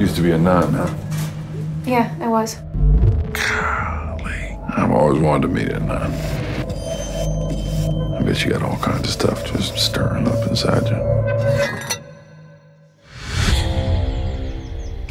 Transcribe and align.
Used 0.00 0.16
to 0.16 0.22
be 0.22 0.30
a 0.30 0.38
nun, 0.38 0.72
huh? 0.72 0.94
Yeah, 1.84 2.16
I 2.22 2.28
was. 2.28 2.54
Golly. 3.34 4.58
I've 4.74 4.90
always 4.90 5.20
wanted 5.20 5.48
to 5.48 5.48
meet 5.48 5.68
a 5.68 5.78
nun. 5.78 6.10
I 8.14 8.22
bet 8.22 8.42
you 8.42 8.52
got 8.52 8.62
all 8.62 8.78
kinds 8.78 9.02
of 9.02 9.10
stuff 9.10 9.44
just 9.44 9.76
stirring 9.76 10.26
up 10.26 10.48
inside 10.48 10.88
you. 10.88 10.96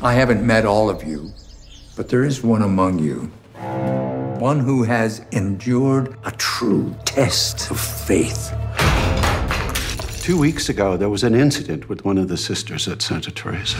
I 0.02 0.14
haven't 0.14 0.44
met 0.44 0.66
all 0.66 0.90
of 0.90 1.04
you, 1.04 1.34
but 1.96 2.10
there 2.10 2.24
is 2.24 2.44
one 2.44 2.64
among 2.64 2.98
you. 2.98 3.32
One 4.40 4.60
who 4.60 4.82
has 4.82 5.22
endured 5.32 6.18
a 6.26 6.32
true 6.32 6.96
test 7.06 7.70
of 7.70 7.80
faith. 7.80 8.52
Two 10.30 10.38
weeks 10.38 10.70
ago, 10.70 10.96
there 10.96 11.10
was 11.10 11.24
an 11.24 11.34
incident 11.34 11.90
with 11.90 12.06
one 12.06 12.20
of 12.20 12.28
the 12.28 12.38
sisters 12.38 12.88
at 12.88 13.02
Santa 13.02 13.32
Teresa. 13.32 13.80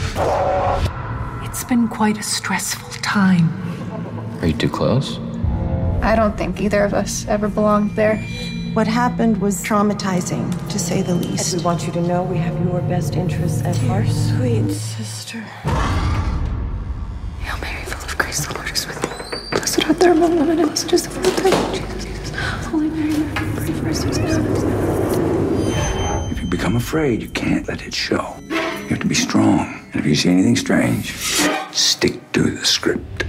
It's 1.44 1.62
been 1.62 1.86
quite 1.86 2.18
a 2.18 2.24
stressful 2.24 2.90
time. 3.02 3.48
Are 4.40 4.48
you 4.48 4.54
too 4.54 4.68
close? 4.68 5.20
I 6.02 6.16
don't 6.16 6.36
think 6.36 6.60
either 6.60 6.82
of 6.82 6.92
us 6.92 7.24
ever 7.28 7.48
belonged 7.48 7.94
there. 7.94 8.16
What 8.72 8.88
happened 8.88 9.40
was 9.40 9.62
traumatizing, 9.62 10.50
to 10.70 10.76
say 10.76 11.02
the 11.02 11.14
least. 11.14 11.56
We 11.56 11.62
want 11.62 11.86
you 11.86 11.92
to 11.92 12.00
know 12.00 12.24
we 12.24 12.38
have 12.38 12.60
your 12.66 12.80
best 12.80 13.14
interests 13.14 13.62
at 13.62 13.76
heart. 13.76 14.08
Sweet 14.08 14.72
sister. 14.72 15.38
Hail 17.42 17.58
Mary, 17.60 17.84
full 17.84 18.02
of 18.02 18.18
grace, 18.18 18.44
the 18.44 18.54
Lord 18.54 18.68
is 18.72 18.88
with 18.88 19.00
you. 19.04 19.50
Blessed 19.50 19.86
art 19.86 20.00
thou 20.00 20.10
among 20.10 20.34
women, 20.36 20.58
and 20.58 20.66
blessed 20.66 20.92
is 20.94 21.04
the 21.04 21.10
fruit 21.10 21.28
of 21.28 21.36
thy 21.44 21.50
womb, 21.50 21.74
Jesus. 21.74 22.04
Jesus. 22.04 22.34
Holy 22.66 22.88
Mary, 22.88 23.12
Mary, 23.12 23.54
pray 23.54 23.72
for 23.72 23.88
us 23.90 24.00
sinners. 24.00 24.99
If 26.50 26.54
you 26.54 26.58
become 26.58 26.74
afraid, 26.74 27.22
you 27.22 27.28
can't 27.28 27.68
let 27.68 27.86
it 27.86 27.94
show. 27.94 28.34
You 28.48 28.56
have 28.88 28.98
to 28.98 29.06
be 29.06 29.14
strong. 29.14 29.88
And 29.92 30.00
if 30.00 30.04
you 30.04 30.16
see 30.16 30.30
anything 30.30 30.56
strange, 30.56 31.14
stick 31.70 32.32
to 32.32 32.42
the 32.42 32.64
script. 32.66 33.24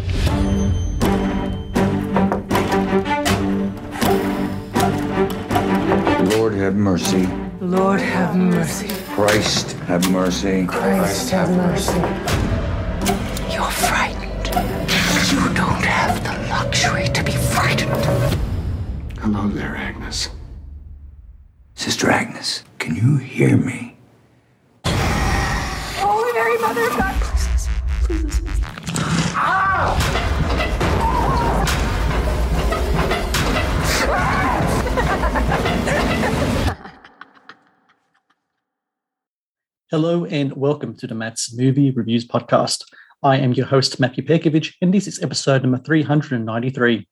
Lord 6.35 6.55
have 6.55 6.73
mercy. 6.73 7.27
Lord 7.59 7.99
have 7.99 8.35
mercy. 8.35 8.87
Christ 9.13 9.73
have 9.81 10.09
mercy. 10.09 10.65
Christ 10.65 11.29
have 11.29 11.51
mercy. 11.51 11.99
You're 13.53 13.69
frightened. 13.69 14.47
You 15.29 15.53
don't 15.53 15.85
have 15.85 16.23
the 16.23 16.49
luxury 16.49 17.07
to 17.09 17.23
be 17.23 17.33
frightened. 17.33 18.03
Hello 19.19 19.47
there, 19.47 19.75
Agnes. 19.75 20.29
Sister 21.75 22.09
Agnes, 22.09 22.63
can 22.81 22.95
you 22.95 23.17
hear 23.17 23.55
me? 23.57 23.95
Holy 24.87 26.33
Mary, 26.33 26.57
Mother 26.57 26.87
of 26.87 26.97
God, 26.97 27.21
please 27.21 27.47
listen. 27.53 27.73
Please 28.01 28.23
listen. 28.23 28.63
Ah! 29.35 29.95
Hello 39.91 40.25
and 40.25 40.53
welcome 40.53 40.95
to 40.95 41.05
the 41.05 41.13
Matt's 41.13 41.55
Movie 41.55 41.91
Reviews 41.91 42.27
podcast. 42.27 42.83
I 43.21 43.37
am 43.37 43.53
your 43.53 43.67
host, 43.67 43.99
Matthew 43.99 44.25
Perkovich, 44.25 44.73
and 44.81 44.91
this 44.91 45.05
is 45.07 45.21
episode 45.21 45.61
number 45.61 45.77
393. 45.77 47.07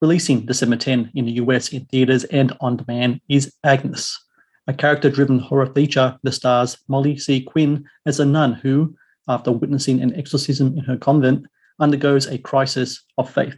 Releasing 0.00 0.46
December 0.46 0.76
10 0.76 1.10
in 1.14 1.26
the 1.26 1.32
US 1.32 1.68
in 1.68 1.84
theaters 1.84 2.24
and 2.24 2.56
on 2.62 2.78
demand 2.78 3.20
is 3.28 3.52
Agnes, 3.62 4.18
a 4.66 4.74
character 4.74 5.10
driven 5.10 5.38
horror 5.38 5.66
feature 5.66 6.18
that 6.22 6.32
stars 6.32 6.78
Molly 6.88 7.18
C. 7.18 7.40
Quinn 7.42 7.84
as 8.06 8.20
a 8.20 8.24
nun 8.24 8.54
who, 8.54 8.94
after 9.28 9.52
witnessing 9.52 10.00
an 10.00 10.14
exorcism 10.14 10.76
in 10.78 10.84
her 10.84 10.96
convent, 10.96 11.46
undergoes 11.80 12.26
a 12.26 12.38
crisis 12.38 13.02
of 13.18 13.30
faith. 13.30 13.56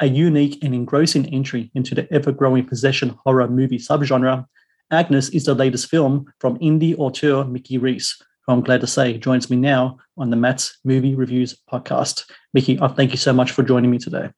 A 0.00 0.06
unique 0.06 0.62
and 0.62 0.74
engrossing 0.74 1.32
entry 1.32 1.70
into 1.74 1.94
the 1.94 2.12
ever 2.12 2.32
growing 2.32 2.66
possession 2.66 3.16
horror 3.24 3.48
movie 3.48 3.78
subgenre, 3.78 4.44
Agnes 4.90 5.28
is 5.30 5.44
the 5.44 5.54
latest 5.54 5.88
film 5.88 6.26
from 6.40 6.58
indie 6.58 6.98
auteur 6.98 7.44
Mickey 7.44 7.78
Reese, 7.78 8.20
who 8.46 8.52
I'm 8.52 8.60
glad 8.60 8.80
to 8.80 8.86
say 8.86 9.16
joins 9.18 9.48
me 9.48 9.56
now 9.56 9.98
on 10.18 10.30
the 10.30 10.36
Matt's 10.36 10.78
Movie 10.84 11.14
Reviews 11.14 11.56
podcast. 11.72 12.30
Mickey, 12.52 12.78
I 12.80 12.88
thank 12.88 13.12
you 13.12 13.16
so 13.16 13.32
much 13.32 13.52
for 13.52 13.62
joining 13.62 13.90
me 13.90 13.98
today. 13.98 14.30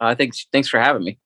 Uh, 0.00 0.14
thanks, 0.14 0.46
thanks 0.52 0.68
for 0.68 0.78
having 0.78 1.04
me. 1.04 1.18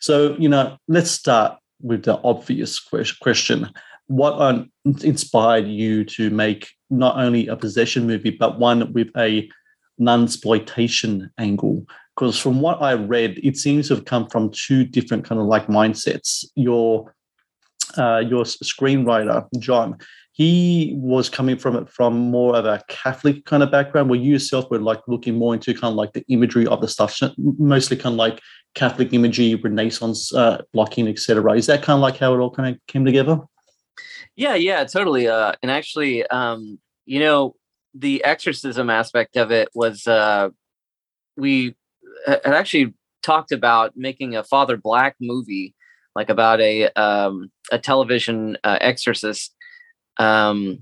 So, 0.00 0.36
you 0.38 0.48
know, 0.48 0.78
let's 0.88 1.10
start 1.10 1.57
with 1.80 2.04
the 2.04 2.20
obvious 2.22 2.78
question. 2.80 3.68
What 4.06 4.40
um, 4.40 4.70
inspired 5.02 5.66
you 5.66 6.04
to 6.04 6.30
make 6.30 6.70
not 6.90 7.18
only 7.18 7.46
a 7.48 7.56
possession 7.56 8.06
movie, 8.06 8.30
but 8.30 8.58
one 8.58 8.92
with 8.92 9.08
a 9.16 9.50
non-exploitation 9.98 11.30
angle? 11.38 11.84
Because 12.14 12.38
from 12.38 12.60
what 12.60 12.82
I 12.82 12.94
read, 12.94 13.38
it 13.42 13.56
seems 13.56 13.88
to 13.88 13.94
have 13.94 14.04
come 14.04 14.28
from 14.28 14.50
two 14.50 14.84
different 14.84 15.24
kind 15.24 15.40
of 15.40 15.46
like 15.46 15.66
mindsets. 15.66 16.44
Your 16.56 17.14
uh, 17.96 18.18
your 18.18 18.44
screenwriter, 18.44 19.46
John, 19.58 19.96
he 20.38 20.94
was 20.96 21.28
coming 21.28 21.58
from 21.58 21.74
it 21.74 21.90
from 21.90 22.16
more 22.16 22.54
of 22.54 22.64
a 22.64 22.80
Catholic 22.88 23.44
kind 23.44 23.60
of 23.60 23.72
background, 23.72 24.08
where 24.08 24.20
you 24.20 24.32
yourself 24.32 24.70
were 24.70 24.78
like 24.78 25.00
looking 25.08 25.34
more 25.34 25.52
into 25.52 25.74
kind 25.74 25.90
of 25.90 25.96
like 25.96 26.12
the 26.12 26.24
imagery 26.28 26.64
of 26.64 26.80
the 26.80 26.86
stuff, 26.86 27.20
mostly 27.36 27.96
kind 27.96 28.12
of 28.12 28.18
like 28.18 28.40
Catholic 28.74 29.12
imagery, 29.12 29.56
Renaissance 29.56 30.32
uh, 30.32 30.62
blocking, 30.72 31.08
etc. 31.08 31.56
Is 31.56 31.66
that 31.66 31.82
kind 31.82 31.96
of 31.96 32.02
like 32.02 32.18
how 32.18 32.34
it 32.34 32.38
all 32.38 32.52
kind 32.52 32.72
of 32.72 32.80
came 32.86 33.04
together? 33.04 33.40
Yeah, 34.36 34.54
yeah, 34.54 34.84
totally. 34.84 35.26
Uh, 35.26 35.54
and 35.60 35.72
actually, 35.72 36.24
um, 36.28 36.78
you 37.04 37.18
know, 37.18 37.56
the 37.92 38.22
exorcism 38.22 38.90
aspect 38.90 39.36
of 39.36 39.50
it 39.50 39.68
was 39.74 40.06
uh, 40.06 40.50
we 41.36 41.74
had 42.24 42.54
actually 42.54 42.94
talked 43.24 43.50
about 43.50 43.96
making 43.96 44.36
a 44.36 44.44
Father 44.44 44.76
Black 44.76 45.16
movie, 45.20 45.74
like 46.14 46.30
about 46.30 46.60
a 46.60 46.86
um, 46.90 47.50
a 47.72 47.78
television 47.78 48.56
uh, 48.62 48.78
exorcist. 48.80 49.56
Um, 50.18 50.78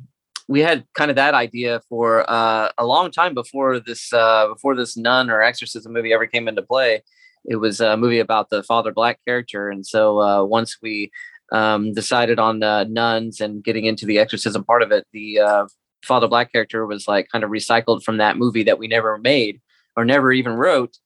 we 0.48 0.60
had 0.60 0.86
kind 0.94 1.10
of 1.10 1.16
that 1.16 1.34
idea 1.34 1.80
for 1.88 2.28
uh, 2.30 2.70
a 2.78 2.86
long 2.86 3.10
time 3.10 3.34
before 3.34 3.80
this 3.80 4.12
uh, 4.12 4.48
before 4.48 4.76
this 4.76 4.96
nun 4.96 5.30
or 5.30 5.42
exorcism 5.42 5.92
movie 5.92 6.12
ever 6.12 6.26
came 6.26 6.48
into 6.48 6.62
play. 6.62 7.02
It 7.44 7.56
was 7.56 7.80
a 7.80 7.96
movie 7.96 8.18
about 8.18 8.50
the 8.50 8.62
Father 8.62 8.92
Black 8.92 9.18
character, 9.24 9.68
and 9.68 9.86
so 9.86 10.20
uh, 10.20 10.44
once 10.44 10.78
we 10.80 11.10
um, 11.52 11.92
decided 11.92 12.38
on 12.38 12.62
uh, 12.62 12.84
nuns 12.84 13.40
and 13.40 13.62
getting 13.62 13.86
into 13.86 14.06
the 14.06 14.18
exorcism 14.18 14.64
part 14.64 14.82
of 14.82 14.92
it, 14.92 15.06
the 15.12 15.40
uh, 15.40 15.66
Father 16.04 16.28
Black 16.28 16.52
character 16.52 16.86
was 16.86 17.08
like 17.08 17.28
kind 17.30 17.44
of 17.44 17.50
recycled 17.50 18.02
from 18.02 18.18
that 18.18 18.36
movie 18.36 18.64
that 18.64 18.78
we 18.78 18.88
never 18.88 19.18
made 19.18 19.60
or 19.96 20.04
never 20.04 20.32
even 20.32 20.52
wrote. 20.52 20.96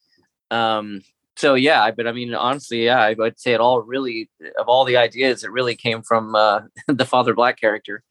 Um, 0.50 1.00
so 1.36 1.54
yeah, 1.54 1.91
but 1.91 2.06
I 2.06 2.12
mean, 2.12 2.34
honestly, 2.34 2.84
yeah, 2.84 3.00
I 3.00 3.14
would 3.14 3.41
say 3.41 3.52
it 3.52 3.60
all 3.60 3.82
really 3.82 4.30
of 4.58 4.68
all 4.68 4.84
the 4.84 4.97
ideas, 4.97 5.42
it 5.42 5.52
really 5.52 5.74
came 5.74 6.02
from 6.02 6.34
uh, 6.34 6.60
the 6.88 7.06
Father 7.06 7.34
Black 7.34 7.58
character. 7.58 8.02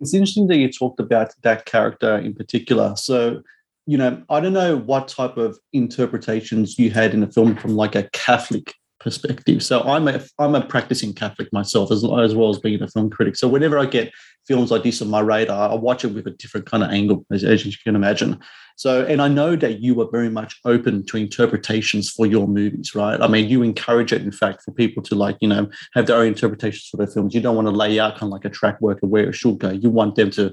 It's 0.00 0.14
interesting 0.14 0.46
that 0.48 0.58
you 0.58 0.70
talked 0.70 1.00
about 1.00 1.32
that 1.42 1.64
character 1.64 2.18
in 2.18 2.34
particular. 2.34 2.94
So, 2.96 3.42
you 3.86 3.96
know, 3.96 4.22
I 4.28 4.40
don't 4.40 4.52
know 4.52 4.76
what 4.76 5.08
type 5.08 5.36
of 5.36 5.58
interpretations 5.72 6.78
you 6.78 6.90
had 6.90 7.14
in 7.14 7.20
the 7.20 7.32
film 7.32 7.56
from 7.56 7.76
like 7.76 7.94
a 7.94 8.08
Catholic 8.12 8.74
perspective. 9.06 9.62
So 9.62 9.82
I'm 9.82 10.08
a 10.08 10.20
I'm 10.40 10.56
a 10.56 10.66
practicing 10.66 11.14
Catholic 11.14 11.52
myself 11.52 11.92
as, 11.92 12.02
as 12.02 12.34
well 12.34 12.50
as 12.50 12.58
being 12.58 12.82
a 12.82 12.88
film 12.88 13.08
critic. 13.08 13.36
So 13.36 13.46
whenever 13.46 13.78
I 13.78 13.86
get 13.86 14.12
films 14.48 14.72
like 14.72 14.82
this 14.82 15.00
on 15.00 15.08
my 15.08 15.20
radar, 15.20 15.70
I 15.70 15.74
watch 15.76 16.04
it 16.04 16.08
with 16.08 16.26
a 16.26 16.32
different 16.32 16.66
kind 16.66 16.82
of 16.82 16.90
angle, 16.90 17.24
as, 17.30 17.44
as 17.44 17.64
you 17.64 17.72
can 17.84 17.94
imagine. 17.94 18.40
So, 18.74 19.06
and 19.06 19.22
I 19.22 19.28
know 19.28 19.54
that 19.54 19.78
you 19.80 20.00
are 20.00 20.10
very 20.10 20.28
much 20.28 20.58
open 20.64 21.06
to 21.06 21.16
interpretations 21.16 22.10
for 22.10 22.26
your 22.26 22.48
movies, 22.48 22.96
right? 22.96 23.20
I 23.22 23.28
mean, 23.28 23.48
you 23.48 23.62
encourage 23.62 24.12
it, 24.12 24.22
in 24.22 24.32
fact, 24.32 24.62
for 24.64 24.72
people 24.72 25.02
to 25.04 25.14
like, 25.14 25.36
you 25.40 25.48
know, 25.48 25.70
have 25.94 26.06
their 26.06 26.16
own 26.16 26.26
interpretations 26.26 26.88
for 26.90 26.96
their 26.96 27.06
films. 27.06 27.32
You 27.32 27.40
don't 27.40 27.56
want 27.56 27.68
to 27.68 27.72
lay 27.72 28.00
out 28.00 28.14
kind 28.18 28.24
of 28.24 28.30
like 28.30 28.44
a 28.44 28.50
track 28.50 28.80
work 28.80 29.02
of 29.02 29.08
where 29.08 29.28
it 29.28 29.36
should 29.36 29.58
go. 29.58 29.70
You 29.70 29.90
want 29.90 30.16
them 30.16 30.30
to 30.32 30.52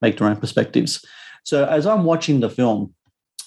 make 0.00 0.18
their 0.18 0.28
own 0.28 0.36
perspectives. 0.36 1.04
So 1.44 1.64
as 1.64 1.86
I'm 1.86 2.04
watching 2.04 2.40
the 2.40 2.50
film, 2.50 2.94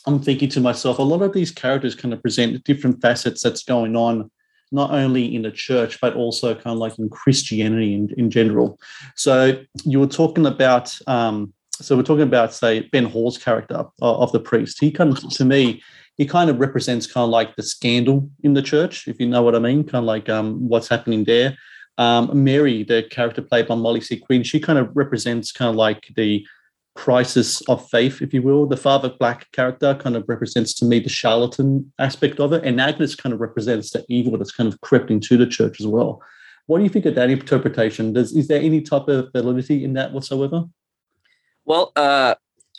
I'm 0.07 0.21
thinking 0.21 0.49
to 0.49 0.61
myself, 0.61 0.97
a 0.97 1.03
lot 1.03 1.21
of 1.21 1.33
these 1.33 1.51
characters 1.51 1.93
kind 1.95 2.13
of 2.13 2.21
present 2.21 2.63
different 2.63 3.01
facets 3.01 3.43
that's 3.43 3.63
going 3.63 3.95
on 3.95 4.31
not 4.71 4.91
only 4.91 5.35
in 5.35 5.43
the 5.43 5.51
church, 5.51 5.99
but 6.01 6.15
also 6.15 6.53
kind 6.53 6.73
of 6.73 6.77
like 6.77 6.97
in 6.99 7.09
Christianity 7.09 7.93
in, 7.93 8.09
in 8.17 8.29
general. 8.29 8.79
So 9.15 9.59
you 9.83 9.99
were 9.99 10.07
talking 10.07 10.45
about 10.45 10.97
um, 11.07 11.53
so 11.71 11.97
we're 11.97 12.03
talking 12.03 12.23
about 12.23 12.53
say 12.53 12.81
Ben 12.91 13.05
Hall's 13.05 13.37
character 13.37 13.75
of, 13.75 13.91
of 14.01 14.31
the 14.31 14.39
priest. 14.39 14.79
He 14.79 14.91
kind 14.91 15.11
of 15.11 15.29
to 15.29 15.45
me 15.45 15.81
he 16.17 16.25
kind 16.25 16.49
of 16.49 16.59
represents 16.59 17.07
kind 17.07 17.25
of 17.25 17.29
like 17.29 17.55
the 17.55 17.63
scandal 17.63 18.29
in 18.43 18.53
the 18.53 18.61
church, 18.61 19.07
if 19.07 19.19
you 19.19 19.27
know 19.27 19.43
what 19.43 19.55
I 19.55 19.59
mean, 19.59 19.83
kind 19.83 20.03
of 20.03 20.05
like 20.05 20.29
um, 20.29 20.67
what's 20.67 20.87
happening 20.87 21.25
there. 21.25 21.57
Um, 21.97 22.43
Mary, 22.43 22.83
the 22.83 23.03
character 23.03 23.41
played 23.41 23.67
by 23.67 23.75
Molly 23.75 24.01
C. 24.01 24.17
Quinn, 24.17 24.43
she 24.43 24.59
kind 24.59 24.79
of 24.79 24.89
represents 24.95 25.51
kind 25.51 25.69
of 25.69 25.75
like 25.75 26.07
the 26.15 26.45
crisis 26.95 27.61
of 27.63 27.87
faith, 27.89 28.21
if 28.21 28.33
you 28.33 28.41
will. 28.41 28.65
The 28.65 28.77
Father 28.77 29.09
Black 29.09 29.51
character 29.51 29.95
kind 29.95 30.15
of 30.15 30.23
represents 30.27 30.73
to 30.75 30.85
me 30.85 30.99
the 30.99 31.09
charlatan 31.09 31.91
aspect 31.99 32.39
of 32.39 32.53
it, 32.53 32.63
and 32.63 32.79
Agnes 32.81 33.15
kind 33.15 33.33
of 33.33 33.41
represents 33.41 33.91
the 33.91 34.05
evil 34.09 34.37
that's 34.37 34.51
kind 34.51 34.71
of 34.71 34.79
crept 34.81 35.11
into 35.11 35.37
the 35.37 35.45
church 35.45 35.79
as 35.79 35.87
well. 35.87 36.21
What 36.67 36.79
do 36.79 36.83
you 36.83 36.89
think 36.89 37.05
of 37.05 37.15
that 37.15 37.29
interpretation? 37.29 38.13
Does 38.13 38.35
is 38.35 38.47
there 38.47 38.61
any 38.61 38.81
type 38.81 39.07
of 39.07 39.31
validity 39.33 39.83
in 39.83 39.93
that 39.93 40.13
whatsoever? 40.13 40.63
Well, 41.65 41.91
uh, 41.95 42.35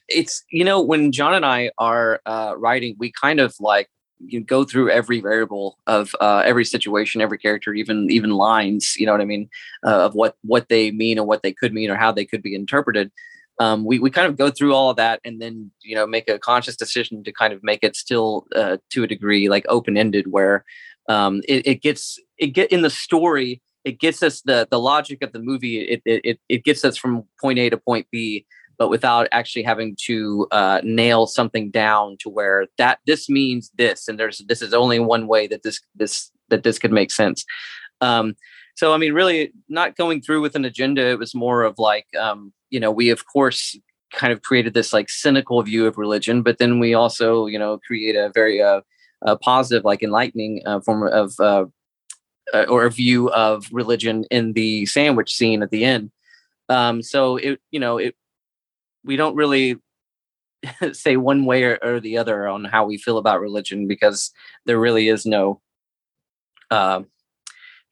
it's 0.08 0.42
you 0.50 0.64
know 0.64 0.80
when 0.80 1.12
John 1.12 1.34
and 1.34 1.44
I 1.44 1.70
are 1.78 2.20
uh, 2.26 2.54
writing, 2.56 2.96
we 2.98 3.12
kind 3.12 3.38
of 3.38 3.54
like 3.60 3.88
you 4.18 4.40
go 4.40 4.64
through 4.64 4.90
every 4.90 5.20
variable 5.20 5.78
of 5.86 6.16
uh, 6.20 6.42
every 6.44 6.64
situation, 6.64 7.20
every 7.20 7.38
character, 7.38 7.74
even 7.74 8.10
even 8.10 8.30
lines. 8.30 8.96
You 8.96 9.06
know 9.06 9.12
what 9.12 9.20
I 9.20 9.26
mean 9.26 9.48
uh, 9.86 10.06
of 10.06 10.14
what 10.14 10.36
what 10.42 10.68
they 10.68 10.90
mean 10.90 11.18
and 11.18 11.26
what 11.26 11.42
they 11.42 11.52
could 11.52 11.72
mean 11.72 11.90
or 11.90 11.96
how 11.96 12.12
they 12.12 12.24
could 12.24 12.42
be 12.42 12.54
interpreted. 12.54 13.12
Um, 13.58 13.84
we 13.84 13.98
we 13.98 14.10
kind 14.10 14.26
of 14.26 14.36
go 14.36 14.50
through 14.50 14.74
all 14.74 14.90
of 14.90 14.96
that 14.96 15.20
and 15.24 15.40
then 15.40 15.70
you 15.82 15.94
know 15.94 16.06
make 16.06 16.28
a 16.28 16.38
conscious 16.38 16.76
decision 16.76 17.24
to 17.24 17.32
kind 17.32 17.52
of 17.54 17.62
make 17.62 17.82
it 17.82 17.96
still 17.96 18.46
uh, 18.54 18.76
to 18.90 19.02
a 19.02 19.06
degree 19.06 19.48
like 19.48 19.64
open 19.68 19.96
ended 19.96 20.30
where 20.30 20.64
um, 21.08 21.40
it, 21.48 21.66
it 21.66 21.82
gets 21.82 22.18
it 22.38 22.48
get 22.48 22.70
in 22.70 22.82
the 22.82 22.90
story 22.90 23.62
it 23.86 24.00
gets 24.00 24.20
us 24.22 24.42
the 24.42 24.66
the 24.68 24.80
logic 24.80 25.22
of 25.22 25.32
the 25.32 25.38
movie. 25.38 25.78
It 25.78 26.02
it 26.04 26.40
it 26.48 26.64
gets 26.64 26.84
us 26.84 26.96
from 26.96 27.24
point 27.40 27.58
A 27.60 27.70
to 27.70 27.78
point 27.78 28.08
B 28.10 28.44
but 28.78 28.90
without 28.90 29.26
actually 29.32 29.62
having 29.62 29.96
to 30.04 30.46
uh, 30.50 30.80
nail 30.84 31.26
something 31.26 31.70
down 31.70 32.16
to 32.20 32.28
where 32.28 32.66
that 32.76 32.98
this 33.06 33.26
means 33.26 33.70
this 33.78 34.06
and 34.06 34.18
there's 34.18 34.42
this 34.48 34.60
is 34.60 34.74
only 34.74 34.98
one 34.98 35.28
way 35.28 35.46
that 35.46 35.62
this 35.62 35.80
this 35.94 36.30
that 36.48 36.64
this 36.64 36.78
could 36.78 36.92
make 36.92 37.10
sense. 37.10 37.44
Um, 38.00 38.34
so 38.76 38.92
i 38.92 38.98
mean 38.98 39.14
really 39.14 39.52
not 39.70 39.96
going 39.96 40.20
through 40.20 40.42
with 40.42 40.56
an 40.56 40.64
agenda. 40.64 41.06
It 41.06 41.18
was 41.20 41.34
more 41.34 41.62
of 41.62 41.78
like 41.78 42.06
um, 42.18 42.52
you 42.70 42.80
know 42.80 42.90
we 42.90 43.10
of 43.10 43.26
course 43.26 43.76
kind 44.12 44.32
of 44.32 44.42
created 44.42 44.74
this 44.74 44.92
like 44.92 45.10
cynical 45.10 45.62
view 45.62 45.86
of 45.86 45.98
religion 45.98 46.42
but 46.42 46.58
then 46.58 46.78
we 46.78 46.94
also 46.94 47.46
you 47.46 47.58
know 47.58 47.78
create 47.86 48.14
a 48.14 48.30
very 48.34 48.62
uh, 48.62 48.80
uh 49.24 49.36
positive 49.36 49.84
like 49.84 50.02
enlightening 50.02 50.62
uh, 50.66 50.80
form 50.80 51.06
of 51.08 51.34
uh, 51.40 51.64
uh, 52.54 52.64
or 52.68 52.84
a 52.84 52.90
view 52.90 53.30
of 53.30 53.66
religion 53.72 54.24
in 54.30 54.52
the 54.52 54.86
sandwich 54.86 55.34
scene 55.34 55.62
at 55.62 55.70
the 55.70 55.84
end. 55.84 56.10
Um, 56.68 57.02
so 57.02 57.36
it 57.36 57.60
you 57.70 57.80
know 57.80 57.98
it 57.98 58.16
we 59.04 59.16
don't 59.16 59.36
really 59.36 59.76
say 60.92 61.16
one 61.16 61.44
way 61.44 61.64
or, 61.64 61.78
or, 61.82 62.00
the 62.00 62.18
other 62.18 62.48
on 62.48 62.64
how 62.64 62.84
we 62.84 62.98
feel 62.98 63.18
about 63.18 63.40
religion 63.40 63.86
because 63.86 64.32
there 64.64 64.80
really 64.80 65.08
is 65.08 65.24
no 65.24 65.60
uh, 66.70 67.02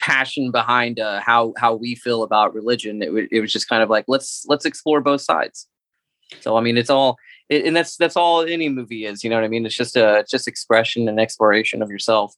passion 0.01 0.51
behind 0.51 1.01
uh, 1.01 1.21
how 1.21 1.53
how 1.57 1.75
we 1.75 1.95
feel 1.95 2.23
about 2.23 2.55
religion. 2.55 3.03
It, 3.03 3.07
w- 3.07 3.29
it 3.31 3.41
was 3.41 3.53
just 3.53 3.69
kind 3.69 3.83
of 3.83 3.91
like 3.91 4.05
let's 4.09 4.45
let's 4.49 4.65
explore 4.65 5.01
both 5.01 5.21
sides. 5.21 5.67
So 6.41 6.57
I 6.57 6.61
mean, 6.61 6.77
it's 6.77 6.91
all 6.91 7.17
it, 7.49 7.65
and 7.65 7.77
that's 7.77 7.97
that's 7.97 8.17
all 8.17 8.43
any 8.43 8.69
movie 8.69 9.07
is. 9.07 9.25
You 9.25 9.31
know 9.31 9.37
what 9.37 9.45
I 9.45 9.49
mean? 9.49 9.67
It's 9.67 9.75
just 9.75 9.97
a 9.97 10.19
it's 10.19 10.31
just 10.31 10.49
expression 10.49 11.09
and 11.09 11.21
exploration 11.21 11.83
of 11.83 11.91
yourself. 11.91 12.35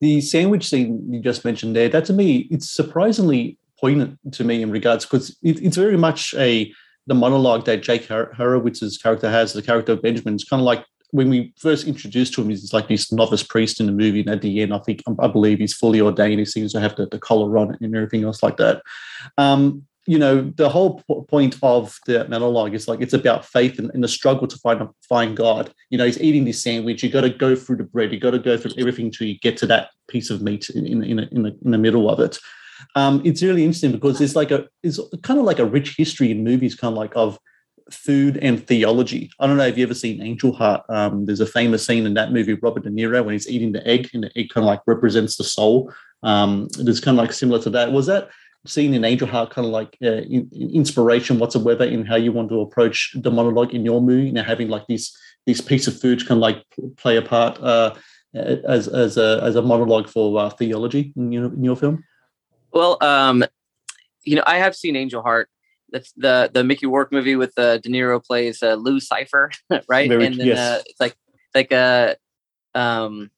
The 0.00 0.20
sandwich 0.20 0.68
scene 0.68 1.06
you 1.10 1.20
just 1.20 1.44
mentioned 1.44 1.76
there, 1.76 1.88
that 1.88 2.04
to 2.06 2.12
me, 2.12 2.48
it's 2.50 2.70
surprisingly 2.70 3.58
poignant 3.80 4.18
to 4.32 4.44
me 4.44 4.62
in 4.62 4.70
regards 4.70 5.04
because 5.04 5.36
it, 5.42 5.62
it's 5.62 5.76
very 5.76 5.96
much 5.96 6.34
a 6.34 6.72
the 7.06 7.14
monologue 7.14 7.66
that 7.66 7.82
Jake 7.82 8.06
Horowitz's 8.08 8.96
character 8.96 9.30
has, 9.30 9.52
the 9.52 9.62
character 9.62 9.92
of 9.92 10.02
Benjamin, 10.02 10.36
is 10.36 10.44
kind 10.44 10.60
of 10.60 10.64
like 10.64 10.84
when 11.14 11.30
we 11.30 11.54
first 11.56 11.86
introduced 11.86 12.34
to 12.34 12.42
him, 12.42 12.50
he's 12.50 12.72
like 12.72 12.88
this 12.88 13.12
novice 13.12 13.44
priest 13.44 13.78
in 13.78 13.86
the 13.86 13.92
movie, 13.92 14.20
and 14.20 14.30
at 14.30 14.42
the 14.42 14.60
end, 14.60 14.74
I 14.74 14.78
think 14.78 15.00
I 15.20 15.28
believe 15.28 15.60
he's 15.60 15.72
fully 15.72 16.00
ordained. 16.00 16.40
He 16.40 16.44
seems 16.44 16.72
to 16.72 16.80
have 16.80 16.96
the, 16.96 17.06
the 17.06 17.20
collar 17.20 17.56
on 17.56 17.78
and 17.80 17.94
everything 17.94 18.24
else 18.24 18.42
like 18.42 18.56
that. 18.56 18.82
Um, 19.38 19.86
you 20.06 20.18
know, 20.18 20.52
the 20.56 20.68
whole 20.68 21.02
point 21.28 21.56
of 21.62 21.96
the 22.06 22.26
monologue 22.28 22.74
is 22.74 22.88
like 22.88 23.00
it's 23.00 23.12
about 23.12 23.44
faith 23.44 23.78
and, 23.78 23.92
and, 23.94 24.02
the 24.02 24.08
struggle 24.08 24.48
to 24.48 24.58
find 24.58 24.88
find 25.08 25.36
God. 25.36 25.72
You 25.88 25.98
know, 25.98 26.04
he's 26.04 26.20
eating 26.20 26.46
this 26.46 26.60
sandwich. 26.60 27.04
You 27.04 27.10
got 27.10 27.20
to 27.20 27.30
go 27.30 27.54
through 27.54 27.76
the 27.76 27.84
bread. 27.84 28.12
You 28.12 28.18
got 28.18 28.32
to 28.32 28.40
go 28.40 28.56
through 28.56 28.72
everything 28.76 29.12
till 29.12 29.28
you 29.28 29.38
get 29.38 29.56
to 29.58 29.66
that 29.68 29.90
piece 30.08 30.30
of 30.30 30.42
meat 30.42 30.68
in 30.70 30.84
in, 30.84 31.04
in, 31.04 31.18
in, 31.20 31.42
the, 31.44 31.56
in 31.64 31.70
the 31.70 31.78
middle 31.78 32.10
of 32.10 32.18
it 32.18 32.38
um, 32.94 33.22
it's 33.24 33.42
really 33.42 33.64
interesting 33.64 33.92
because 33.92 34.20
it's 34.20 34.36
like 34.36 34.50
a 34.50 34.66
it's 34.82 35.00
kind 35.22 35.38
of 35.38 35.46
like 35.46 35.58
a 35.58 35.64
rich 35.64 35.94
history 35.96 36.30
in 36.30 36.44
movies, 36.44 36.74
kind 36.74 36.92
of 36.92 36.98
like 36.98 37.12
of 37.16 37.38
food 37.90 38.38
and 38.38 38.66
theology. 38.66 39.30
I 39.38 39.46
don't 39.46 39.56
know 39.56 39.66
if 39.66 39.76
you 39.76 39.84
ever 39.84 39.94
seen 39.94 40.22
Angel 40.22 40.52
Heart. 40.52 40.84
Um, 40.88 41.26
there's 41.26 41.40
a 41.40 41.46
famous 41.46 41.86
scene 41.86 42.06
in 42.06 42.14
that 42.14 42.32
movie, 42.32 42.54
Robert 42.54 42.84
De 42.84 42.90
Niro, 42.90 43.24
when 43.24 43.32
he's 43.32 43.48
eating 43.48 43.72
the 43.72 43.86
egg, 43.86 44.10
and 44.14 44.24
the 44.24 44.38
egg 44.38 44.50
kind 44.50 44.64
of 44.64 44.68
like 44.68 44.80
represents 44.86 45.36
the 45.36 45.44
soul. 45.44 45.92
Um, 46.22 46.68
it 46.78 46.88
is 46.88 47.00
kind 47.00 47.18
of 47.18 47.22
like 47.22 47.32
similar 47.32 47.60
to 47.62 47.70
that. 47.70 47.92
Was 47.92 48.06
that 48.06 48.30
scene 48.66 48.94
in 48.94 49.04
Angel 49.04 49.28
Heart 49.28 49.50
kind 49.50 49.66
of 49.66 49.72
like 49.72 49.96
uh, 50.02 50.22
in, 50.22 50.48
in 50.52 50.70
inspiration 50.70 51.38
whatsoever 51.38 51.84
in 51.84 52.06
how 52.06 52.16
you 52.16 52.32
want 52.32 52.48
to 52.48 52.60
approach 52.60 53.14
the 53.14 53.30
monologue 53.30 53.74
in 53.74 53.84
your 53.84 54.00
movie? 54.00 54.30
Know, 54.30 54.42
having 54.42 54.68
like 54.68 54.86
this 54.86 55.16
this 55.46 55.60
piece 55.60 55.86
of 55.86 56.00
food 56.00 56.26
kind 56.26 56.38
of 56.38 56.42
like 56.42 56.64
play 56.96 57.16
a 57.16 57.22
part 57.22 57.60
uh, 57.60 57.94
as 58.34 58.88
as 58.88 59.16
a 59.16 59.40
as 59.42 59.56
a 59.56 59.62
monologue 59.62 60.08
for 60.08 60.38
uh, 60.38 60.50
theology 60.50 61.12
in 61.16 61.32
your 61.32 61.46
in 61.46 61.62
your 61.62 61.76
film. 61.76 62.04
Well, 62.72 62.98
um, 63.02 63.44
you 64.24 64.36
know, 64.36 64.42
I 64.46 64.56
have 64.56 64.74
seen 64.74 64.96
Angel 64.96 65.22
Heart. 65.22 65.48
That's 65.94 66.10
the 66.16 66.50
the 66.52 66.64
Mickey 66.64 66.86
Rourke 66.86 67.12
movie 67.12 67.36
with 67.36 67.56
uh, 67.56 67.78
De 67.78 67.88
Niro 67.88 68.22
plays 68.22 68.64
uh, 68.64 68.74
Lou 68.74 68.98
Cipher, 68.98 69.52
right? 69.88 70.08
Very, 70.08 70.26
and 70.26 70.34
then 70.34 70.48
yes. 70.48 70.58
uh, 70.58 70.82
it's 70.86 70.98
like 70.98 71.14
like 71.54 71.70
a 71.70 72.16
uh, 72.74 72.78
um, 72.78 73.30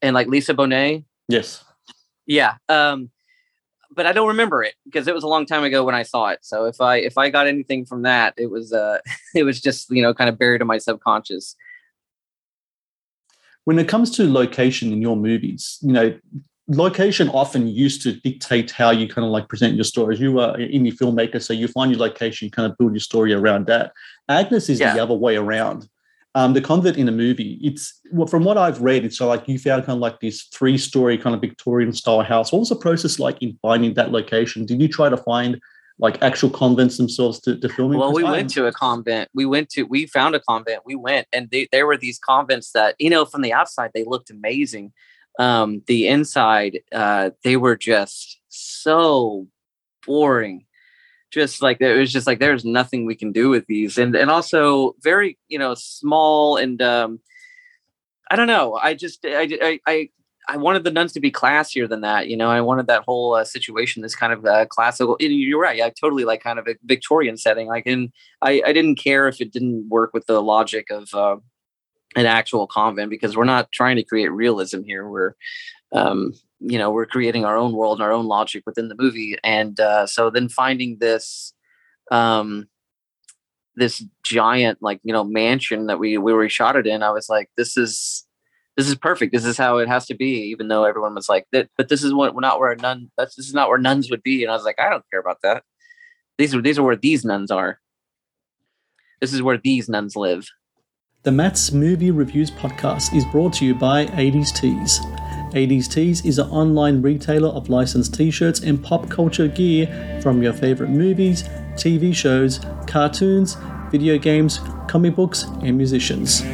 and 0.00 0.14
like 0.14 0.26
Lisa 0.26 0.54
Bonet. 0.54 1.04
Yes. 1.28 1.62
Yeah. 2.26 2.54
Um, 2.70 3.10
but 3.94 4.06
I 4.06 4.12
don't 4.12 4.28
remember 4.28 4.62
it 4.62 4.72
because 4.86 5.06
it 5.06 5.14
was 5.14 5.22
a 5.22 5.28
long 5.28 5.44
time 5.44 5.64
ago 5.64 5.84
when 5.84 5.94
I 5.94 6.02
saw 6.02 6.28
it. 6.28 6.38
So 6.40 6.64
if 6.64 6.80
I 6.80 6.96
if 6.96 7.18
I 7.18 7.28
got 7.28 7.46
anything 7.46 7.84
from 7.84 8.04
that, 8.04 8.32
it 8.38 8.50
was 8.50 8.72
uh 8.72 9.00
it 9.34 9.44
was 9.44 9.60
just 9.60 9.90
you 9.90 10.00
know 10.00 10.14
kind 10.14 10.30
of 10.30 10.38
buried 10.38 10.62
in 10.62 10.66
my 10.66 10.78
subconscious. 10.78 11.56
When 13.64 13.78
it 13.78 13.86
comes 13.86 14.10
to 14.12 14.30
location 14.30 14.94
in 14.94 15.02
your 15.02 15.16
movies, 15.16 15.78
you 15.82 15.92
know, 15.92 16.18
location 16.68 17.28
often 17.30 17.68
used 17.68 18.02
to 18.02 18.12
dictate 18.12 18.70
how 18.70 18.90
you 18.90 19.08
kind 19.08 19.24
of 19.24 19.30
like 19.30 19.48
present 19.48 19.74
your 19.74 19.84
stories. 19.84 20.20
You 20.20 20.38
are 20.40 20.54
an 20.54 20.68
indie 20.68 20.94
filmmaker, 20.94 21.42
so 21.42 21.52
you 21.52 21.68
find 21.68 21.90
your 21.90 22.00
location, 22.00 22.46
you 22.46 22.50
kind 22.50 22.70
of 22.70 22.76
build 22.78 22.92
your 22.92 23.00
story 23.00 23.32
around 23.32 23.66
that. 23.66 23.92
Agnes 24.28 24.68
is 24.68 24.80
yeah. 24.80 24.94
the 24.94 25.02
other 25.02 25.14
way 25.14 25.36
around. 25.36 25.88
Um, 26.36 26.52
the 26.52 26.60
convert 26.60 26.96
in 26.96 27.08
a 27.08 27.12
movie, 27.12 27.60
it's 27.62 28.00
well, 28.10 28.26
from 28.26 28.42
what 28.42 28.58
I've 28.58 28.80
read, 28.80 29.04
it's 29.04 29.20
like 29.20 29.46
you 29.46 29.58
found 29.58 29.84
kind 29.84 29.96
of 29.96 30.00
like 30.00 30.18
this 30.18 30.42
three-story 30.44 31.16
kind 31.16 31.34
of 31.34 31.40
Victorian 31.40 31.92
style 31.92 32.22
house. 32.22 32.50
What 32.50 32.58
was 32.58 32.70
the 32.70 32.76
process 32.76 33.20
like 33.20 33.40
in 33.40 33.56
finding 33.62 33.94
that 33.94 34.10
location? 34.10 34.66
Did 34.66 34.82
you 34.82 34.88
try 34.88 35.08
to 35.08 35.16
find 35.16 35.60
like 35.98 36.20
actual 36.22 36.50
convents 36.50 36.96
themselves 36.96 37.38
to, 37.40 37.56
to 37.56 37.68
film 37.68 37.96
Well, 37.96 38.12
we 38.12 38.24
went 38.24 38.50
to 38.50 38.66
a 38.66 38.72
convent. 38.72 39.28
We 39.32 39.46
went 39.46 39.70
to 39.70 39.84
we 39.84 40.06
found 40.06 40.34
a 40.34 40.40
convent. 40.40 40.82
We 40.84 40.96
went 40.96 41.28
and 41.32 41.48
they, 41.50 41.68
there 41.70 41.86
were 41.86 41.96
these 41.96 42.18
convents 42.18 42.72
that, 42.72 42.96
you 42.98 43.10
know, 43.10 43.24
from 43.24 43.42
the 43.42 43.52
outside 43.52 43.92
they 43.94 44.04
looked 44.04 44.30
amazing 44.30 44.92
um, 45.38 45.82
the 45.86 46.08
inside, 46.08 46.80
uh, 46.92 47.30
they 47.42 47.56
were 47.56 47.76
just 47.76 48.40
so 48.48 49.46
boring. 50.06 50.64
Just 51.30 51.62
like 51.62 51.80
it 51.80 51.98
was 51.98 52.12
just 52.12 52.28
like 52.28 52.38
there's 52.38 52.64
nothing 52.64 53.06
we 53.06 53.16
can 53.16 53.32
do 53.32 53.48
with 53.48 53.66
these, 53.66 53.98
and 53.98 54.14
and 54.14 54.30
also 54.30 54.94
very 55.02 55.36
you 55.48 55.58
know 55.58 55.74
small 55.74 56.56
and 56.56 56.80
um, 56.80 57.18
I 58.30 58.36
don't 58.36 58.46
know. 58.46 58.78
I 58.80 58.94
just 58.94 59.20
I 59.24 59.80
I 59.86 60.10
I 60.48 60.56
wanted 60.56 60.84
the 60.84 60.90
nuns 60.90 61.12
to 61.12 61.20
be 61.20 61.30
classier 61.30 61.88
than 61.88 62.02
that. 62.02 62.28
You 62.28 62.36
know, 62.36 62.50
I 62.50 62.60
wanted 62.60 62.86
that 62.86 63.04
whole 63.04 63.34
uh, 63.34 63.44
situation, 63.44 64.02
this 64.02 64.14
kind 64.14 64.32
of 64.32 64.44
uh, 64.44 64.66
classical. 64.66 65.16
You're 65.18 65.60
right. 65.60 65.76
yeah, 65.76 65.88
totally 65.88 66.24
like 66.24 66.42
kind 66.42 66.58
of 66.58 66.68
a 66.68 66.76
Victorian 66.84 67.36
setting. 67.36 67.66
Like, 67.66 67.86
and 67.86 68.12
I, 68.42 68.62
I 68.66 68.72
didn't 68.72 68.96
care 68.96 69.26
if 69.26 69.40
it 69.40 69.52
didn't 69.52 69.88
work 69.88 70.12
with 70.12 70.26
the 70.26 70.42
logic 70.42 70.90
of 70.90 71.12
uh, 71.14 71.36
an 72.16 72.26
actual 72.26 72.66
convent 72.66 73.10
because 73.10 73.36
we're 73.36 73.44
not 73.44 73.72
trying 73.72 73.96
to 73.96 74.04
create 74.04 74.30
realism 74.30 74.82
here. 74.82 75.08
We're, 75.08 75.34
um, 75.92 76.32
you 76.60 76.78
know, 76.78 76.90
we're 76.90 77.06
creating 77.06 77.44
our 77.44 77.56
own 77.56 77.72
world 77.72 77.98
and 77.98 78.04
our 78.04 78.12
own 78.12 78.26
logic 78.26 78.64
within 78.66 78.88
the 78.88 78.96
movie. 78.98 79.36
And 79.42 79.78
uh, 79.80 80.06
so 80.06 80.30
then 80.30 80.48
finding 80.48 80.98
this, 80.98 81.52
um, 82.10 82.68
this 83.76 84.04
giant 84.22 84.78
like 84.80 85.00
you 85.02 85.12
know 85.12 85.24
mansion 85.24 85.86
that 85.86 85.98
we 85.98 86.16
we 86.18 86.32
were 86.32 86.48
shot 86.48 86.76
it 86.76 86.86
in, 86.86 87.02
I 87.02 87.10
was 87.10 87.28
like, 87.28 87.50
this 87.56 87.76
is 87.76 88.26
this 88.76 88.88
is 88.88 88.96
perfect. 88.96 89.32
This 89.32 89.44
is 89.44 89.56
how 89.56 89.78
it 89.78 89.88
has 89.88 90.06
to 90.06 90.14
be. 90.14 90.50
Even 90.50 90.68
though 90.68 90.84
everyone 90.84 91.14
was 91.14 91.28
like, 91.28 91.46
that, 91.52 91.68
but 91.76 91.88
this 91.88 92.02
is 92.02 92.12
what 92.12 92.34
we're 92.34 92.40
not 92.40 92.58
where 92.58 92.72
a 92.72 92.76
nun. 92.76 93.10
That's 93.16 93.36
this 93.36 93.46
is 93.46 93.54
not 93.54 93.68
where 93.68 93.78
nuns 93.78 94.10
would 94.10 94.22
be. 94.22 94.42
And 94.42 94.50
I 94.50 94.54
was 94.54 94.64
like, 94.64 94.80
I 94.80 94.90
don't 94.90 95.04
care 95.10 95.20
about 95.20 95.42
that. 95.42 95.62
These 96.38 96.54
are 96.54 96.62
these 96.62 96.78
are 96.78 96.82
where 96.82 96.96
these 96.96 97.24
nuns 97.24 97.50
are. 97.50 97.80
This 99.20 99.32
is 99.32 99.42
where 99.42 99.58
these 99.58 99.88
nuns 99.88 100.16
live. 100.16 100.48
The 101.24 101.32
Matt's 101.32 101.72
Movie 101.72 102.10
Reviews 102.10 102.50
podcast 102.50 103.16
is 103.16 103.24
brought 103.24 103.54
to 103.54 103.64
you 103.64 103.74
by 103.74 104.04
80s 104.04 104.54
Tees. 104.54 105.00
80s 105.54 105.90
Tees 105.90 106.22
is 106.22 106.38
an 106.38 106.50
online 106.50 107.00
retailer 107.00 107.48
of 107.48 107.70
licensed 107.70 108.12
t 108.12 108.30
shirts 108.30 108.60
and 108.60 108.84
pop 108.84 109.08
culture 109.08 109.48
gear 109.48 110.20
from 110.20 110.42
your 110.42 110.52
favorite 110.52 110.90
movies, 110.90 111.44
TV 111.76 112.14
shows, 112.14 112.60
cartoons, 112.86 113.56
video 113.90 114.18
games, 114.18 114.60
comic 114.86 115.16
books, 115.16 115.44
and 115.62 115.78
musicians. 115.78 116.44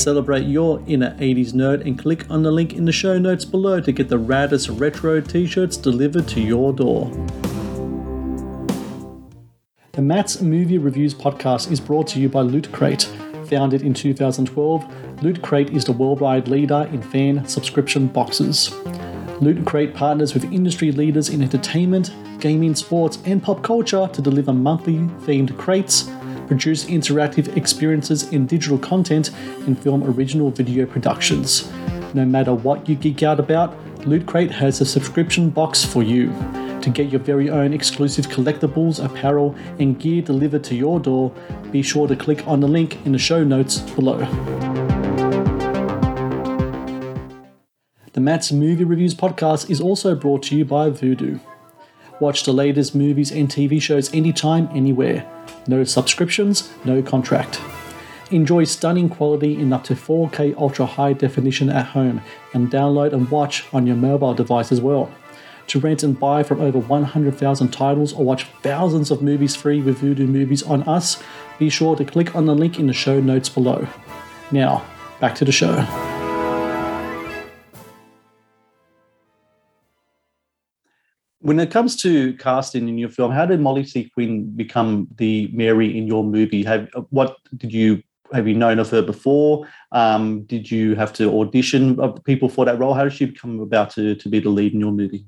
Celebrate 0.00 0.46
your 0.46 0.80
inner 0.86 1.12
80s 1.18 1.52
nerd 1.52 1.84
and 1.84 1.98
click 1.98 2.30
on 2.30 2.44
the 2.44 2.52
link 2.52 2.74
in 2.74 2.84
the 2.84 2.92
show 2.92 3.18
notes 3.18 3.44
below 3.44 3.80
to 3.80 3.90
get 3.90 4.08
the 4.08 4.18
raddest 4.20 4.78
retro 4.78 5.20
t 5.20 5.44
shirts 5.44 5.76
delivered 5.76 6.28
to 6.28 6.40
your 6.40 6.72
door. 6.72 7.10
The 9.90 10.02
Matt's 10.02 10.40
Movie 10.40 10.78
Reviews 10.78 11.14
podcast 11.14 11.72
is 11.72 11.80
brought 11.80 12.06
to 12.08 12.20
you 12.20 12.28
by 12.28 12.42
Loot 12.42 12.70
Crate. 12.70 13.10
Founded 13.50 13.82
in 13.82 13.94
2012, 13.94 15.22
Loot 15.24 15.42
Crate 15.42 15.70
is 15.70 15.84
the 15.84 15.90
worldwide 15.90 16.46
leader 16.46 16.88
in 16.92 17.02
fan 17.02 17.44
subscription 17.48 18.06
boxes. 18.06 18.72
Loot 19.40 19.66
Crate 19.66 19.92
partners 19.92 20.34
with 20.34 20.52
industry 20.52 20.92
leaders 20.92 21.28
in 21.28 21.42
entertainment, 21.42 22.12
gaming, 22.38 22.76
sports, 22.76 23.18
and 23.24 23.42
pop 23.42 23.64
culture 23.64 24.08
to 24.12 24.22
deliver 24.22 24.52
monthly 24.52 24.98
themed 25.26 25.58
crates, 25.58 26.08
produce 26.46 26.84
interactive 26.84 27.56
experiences 27.56 28.32
in 28.32 28.46
digital 28.46 28.78
content, 28.78 29.32
and 29.66 29.76
film 29.76 30.04
original 30.04 30.52
video 30.52 30.86
productions. 30.86 31.68
No 32.14 32.24
matter 32.24 32.54
what 32.54 32.88
you 32.88 32.94
geek 32.94 33.24
out 33.24 33.40
about, 33.40 33.76
Loot 34.06 34.26
Crate 34.26 34.52
has 34.52 34.80
a 34.80 34.86
subscription 34.86 35.50
box 35.50 35.84
for 35.84 36.04
you. 36.04 36.32
To 36.82 36.88
get 36.88 37.10
your 37.10 37.20
very 37.20 37.50
own 37.50 37.74
exclusive 37.74 38.28
collectibles, 38.28 39.04
apparel, 39.04 39.54
and 39.78 39.98
gear 39.98 40.22
delivered 40.22 40.64
to 40.64 40.74
your 40.74 40.98
door, 40.98 41.30
be 41.70 41.82
sure 41.82 42.08
to 42.08 42.16
click 42.16 42.46
on 42.46 42.60
the 42.60 42.68
link 42.68 43.04
in 43.06 43.12
the 43.12 43.18
show 43.18 43.44
notes 43.44 43.78
below. 43.78 44.18
The 48.12 48.20
Matt's 48.20 48.52
Movie 48.52 48.84
Reviews 48.84 49.14
podcast 49.14 49.70
is 49.70 49.80
also 49.80 50.14
brought 50.14 50.42
to 50.44 50.56
you 50.56 50.64
by 50.64 50.90
Vudu. 50.90 51.40
Watch 52.20 52.44
the 52.44 52.52
latest 52.52 52.94
movies 52.94 53.30
and 53.30 53.48
TV 53.48 53.80
shows 53.80 54.12
anytime, 54.12 54.68
anywhere. 54.74 55.26
No 55.66 55.84
subscriptions, 55.84 56.70
no 56.84 57.02
contract. 57.02 57.60
Enjoy 58.30 58.64
stunning 58.64 59.08
quality 59.08 59.58
in 59.58 59.72
up 59.72 59.84
to 59.84 59.94
4K 59.94 60.56
ultra 60.56 60.86
high 60.86 61.14
definition 61.14 61.70
at 61.70 61.86
home 61.86 62.20
and 62.52 62.70
download 62.70 63.12
and 63.12 63.30
watch 63.30 63.64
on 63.72 63.86
your 63.86 63.96
mobile 63.96 64.34
device 64.34 64.70
as 64.70 64.80
well. 64.80 65.10
To 65.70 65.78
rent 65.78 66.02
and 66.02 66.18
buy 66.18 66.42
from 66.42 66.60
over 66.60 66.80
100,000 66.80 67.68
titles 67.68 68.12
or 68.12 68.24
watch 68.24 68.42
thousands 68.60 69.12
of 69.12 69.22
movies 69.22 69.54
free 69.54 69.80
with 69.80 70.00
Vudu 70.00 70.26
Movies 70.26 70.64
on 70.64 70.82
us, 70.82 71.22
be 71.60 71.70
sure 71.70 71.94
to 71.94 72.04
click 72.04 72.34
on 72.34 72.46
the 72.46 72.56
link 72.56 72.80
in 72.80 72.88
the 72.88 72.92
show 72.92 73.20
notes 73.20 73.48
below. 73.48 73.86
Now, 74.50 74.84
back 75.20 75.36
to 75.36 75.44
the 75.44 75.52
show. 75.52 75.76
When 81.38 81.60
it 81.60 81.70
comes 81.70 81.94
to 81.98 82.34
casting 82.38 82.88
in 82.88 82.98
your 82.98 83.08
film, 83.08 83.30
how 83.30 83.46
did 83.46 83.60
Molly 83.60 83.84
C. 83.84 84.10
Quinn 84.12 84.50
become 84.56 85.06
the 85.18 85.50
Mary 85.52 85.96
in 85.96 86.08
your 86.08 86.24
movie? 86.24 86.64
Have 86.64 86.88
what 87.10 87.36
did 87.56 87.72
you 87.72 88.02
have 88.32 88.48
you 88.48 88.54
known 88.54 88.80
of 88.80 88.90
her 88.90 89.02
before? 89.02 89.68
Um, 89.92 90.42
did 90.46 90.68
you 90.68 90.96
have 90.96 91.12
to 91.12 91.30
audition 91.40 91.96
people 92.24 92.48
for 92.48 92.64
that 92.64 92.80
role? 92.80 92.92
How 92.92 93.04
did 93.04 93.12
she 93.12 93.30
come 93.30 93.60
about 93.60 93.90
to 93.90 94.16
to 94.16 94.28
be 94.28 94.40
the 94.40 94.50
lead 94.50 94.74
in 94.74 94.80
your 94.80 94.90
movie? 94.90 95.26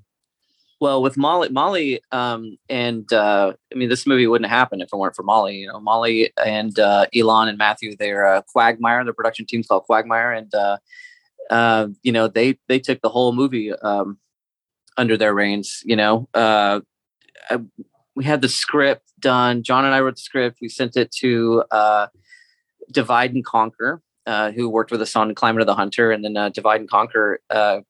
Well, 0.82 1.00
with 1.00 1.16
Molly, 1.16 1.48
Molly, 1.48 2.00
um, 2.10 2.58
and 2.68 3.10
uh, 3.12 3.52
I 3.72 3.78
mean, 3.78 3.88
this 3.88 4.04
movie 4.04 4.26
wouldn't 4.26 4.50
happen 4.50 4.80
if 4.80 4.88
it 4.92 4.96
weren't 4.96 5.14
for 5.14 5.22
Molly. 5.22 5.58
You 5.58 5.68
know, 5.68 5.78
Molly 5.78 6.32
and 6.44 6.76
uh, 6.76 7.06
Elon 7.14 7.46
and 7.46 7.56
Matthew, 7.56 7.94
they're 7.96 8.26
uh, 8.26 8.42
Quagmire. 8.52 9.04
The 9.04 9.12
production 9.12 9.46
team's 9.46 9.68
called 9.68 9.84
Quagmire, 9.84 10.32
and 10.32 10.52
uh, 10.52 10.78
uh, 11.50 11.86
you 12.02 12.10
know, 12.10 12.26
they 12.26 12.58
they 12.66 12.80
took 12.80 13.00
the 13.00 13.10
whole 13.10 13.32
movie 13.32 13.70
um, 13.72 14.18
under 14.96 15.16
their 15.16 15.32
reins. 15.32 15.82
You 15.84 15.94
know, 15.94 16.28
uh, 16.34 16.80
I, 17.48 17.58
we 18.16 18.24
had 18.24 18.42
the 18.42 18.48
script 18.48 19.12
done. 19.20 19.62
John 19.62 19.84
and 19.84 19.94
I 19.94 20.00
wrote 20.00 20.16
the 20.16 20.22
script. 20.22 20.58
We 20.60 20.68
sent 20.68 20.96
it 20.96 21.12
to 21.20 21.62
uh, 21.70 22.08
Divide 22.90 23.34
and 23.34 23.44
Conquer, 23.44 24.02
uh, 24.26 24.50
who 24.50 24.68
worked 24.68 24.90
with 24.90 25.00
us 25.00 25.14
on 25.14 25.32
Climate 25.36 25.60
of 25.60 25.68
the 25.68 25.76
Hunter, 25.76 26.10
and 26.10 26.24
then 26.24 26.36
uh, 26.36 26.48
Divide 26.48 26.80
and 26.80 26.90
Conquer 26.90 27.38
uh, 27.50 27.82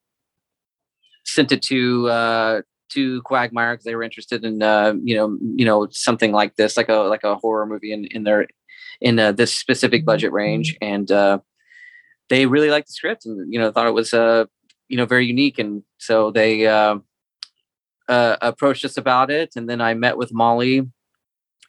sent 1.25 1.53
it 1.53 1.63
to 1.63 2.11
uh, 2.11 2.61
to 2.95 3.23
Quagmire 3.23 3.75
because 3.75 3.85
they 3.85 3.95
were 3.95 4.03
interested 4.03 4.45
in 4.45 4.63
uh, 4.63 4.95
you 5.03 5.17
know 5.17 5.39
you 5.57 5.65
know 5.65 5.89
something 5.91 6.33
like 6.33 6.57
this, 6.57 6.77
like 6.77 6.89
a 6.89 6.97
like 6.97 7.25
a 7.25 7.37
horror 7.37 7.67
movie 7.67 7.93
in 7.93 8.07
in 8.07 8.25
their 8.25 8.47
in 9.01 9.19
uh, 9.19 9.33
this 9.33 9.53
specific 9.53 10.05
budget 10.05 10.33
range, 10.33 10.77
and 10.81 11.11
uh, 11.11 11.39
they 12.29 12.47
really 12.47 12.71
liked 12.71 12.89
the 12.89 12.93
script 12.93 13.27
and 13.27 13.53
you 13.53 13.59
know 13.59 13.71
thought 13.71 13.87
it 13.87 13.95
was 13.95 14.15
uh 14.15 14.45
you 14.89 14.97
know 14.97 15.07
very 15.07 15.27
unique, 15.27 15.59
and 15.59 15.83
so 15.99 16.31
they 16.31 16.67
uh, 16.67 16.97
uh, 18.09 18.37
approached 18.43 18.85
us 18.85 18.97
about 18.97 19.31
it, 19.31 19.53
and 19.57 19.69
then 19.69 19.81
I 19.81 19.95
met 19.95 20.17
with 20.17 20.33
Molly, 20.33 20.87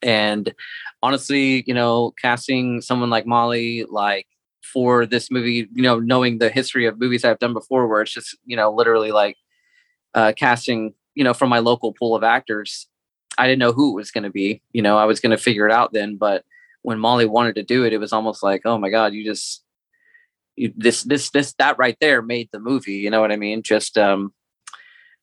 and 0.01 0.53
honestly, 1.01 1.63
you 1.65 1.73
know, 1.73 2.13
casting 2.21 2.81
someone 2.81 3.09
like 3.09 3.25
Molly, 3.25 3.85
like 3.89 4.27
for 4.61 5.05
this 5.05 5.31
movie, 5.31 5.67
you 5.73 5.83
know, 5.83 5.99
knowing 5.99 6.39
the 6.39 6.49
history 6.49 6.85
of 6.85 6.99
movies 6.99 7.23
I've 7.23 7.39
done 7.39 7.53
before, 7.53 7.87
where 7.87 8.01
it's 8.01 8.13
just 8.13 8.37
you 8.45 8.57
know 8.57 8.71
literally 8.71 9.11
like 9.11 9.37
uh, 10.13 10.33
casting 10.35 10.93
you 11.15 11.23
know, 11.23 11.33
from 11.33 11.49
my 11.49 11.59
local 11.59 11.93
pool 11.93 12.15
of 12.15 12.23
actors, 12.23 12.87
I 13.37 13.47
didn't 13.47 13.59
know 13.59 13.71
who 13.71 13.91
it 13.91 13.95
was 13.95 14.11
going 14.11 14.25
to 14.25 14.29
be. 14.29 14.61
You 14.73 14.81
know, 14.81 14.97
I 14.97 15.05
was 15.05 15.19
going 15.19 15.35
to 15.35 15.43
figure 15.43 15.67
it 15.67 15.73
out 15.73 15.93
then. 15.93 16.17
But 16.17 16.43
when 16.83 16.99
Molly 16.99 17.25
wanted 17.25 17.55
to 17.55 17.63
do 17.63 17.85
it, 17.85 17.93
it 17.93 17.97
was 17.99 18.13
almost 18.13 18.43
like, 18.43 18.61
oh 18.65 18.77
my 18.77 18.89
God, 18.89 19.13
you 19.13 19.23
just, 19.25 19.63
you, 20.55 20.73
this, 20.75 21.03
this, 21.03 21.29
this, 21.31 21.53
that 21.53 21.77
right 21.77 21.97
there 21.99 22.21
made 22.21 22.49
the 22.51 22.59
movie. 22.59 22.95
You 22.95 23.09
know 23.09 23.21
what 23.21 23.31
I 23.31 23.37
mean? 23.37 23.63
Just, 23.63 23.97
um, 23.97 24.33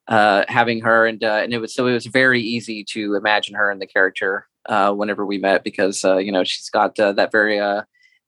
uh, 0.09 0.45
having 0.49 0.81
her 0.81 1.07
and, 1.07 1.23
uh, 1.23 1.41
and 1.43 1.53
it 1.53 1.59
was, 1.59 1.73
so 1.73 1.87
it 1.87 1.93
was 1.93 2.07
very 2.07 2.41
easy 2.41 2.83
to 2.83 3.15
imagine 3.15 3.55
her 3.55 3.71
in 3.71 3.79
the 3.79 3.87
character, 3.87 4.49
uh, 4.69 4.93
whenever 4.93 5.25
we 5.25 5.39
met 5.39 5.63
because, 5.63 6.05
uh, 6.05 6.17
you 6.17 6.33
know, 6.33 6.43
she's 6.43 6.69
got, 6.69 6.99
uh, 6.99 7.13
that 7.13 7.31
very, 7.31 7.61
uh, 7.61 7.83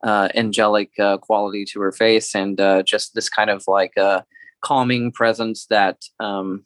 uh, 0.04 0.28
angelic, 0.36 0.90
uh, 1.00 1.16
quality 1.16 1.64
to 1.64 1.80
her 1.80 1.90
face 1.90 2.36
and, 2.36 2.60
uh, 2.60 2.84
just 2.84 3.14
this 3.14 3.28
kind 3.28 3.50
of 3.50 3.64
like, 3.66 3.96
uh, 3.98 4.20
calming 4.60 5.10
presence 5.10 5.66
that, 5.66 6.04
um, 6.20 6.64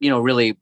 you 0.00 0.10
know 0.10 0.20
really 0.20 0.58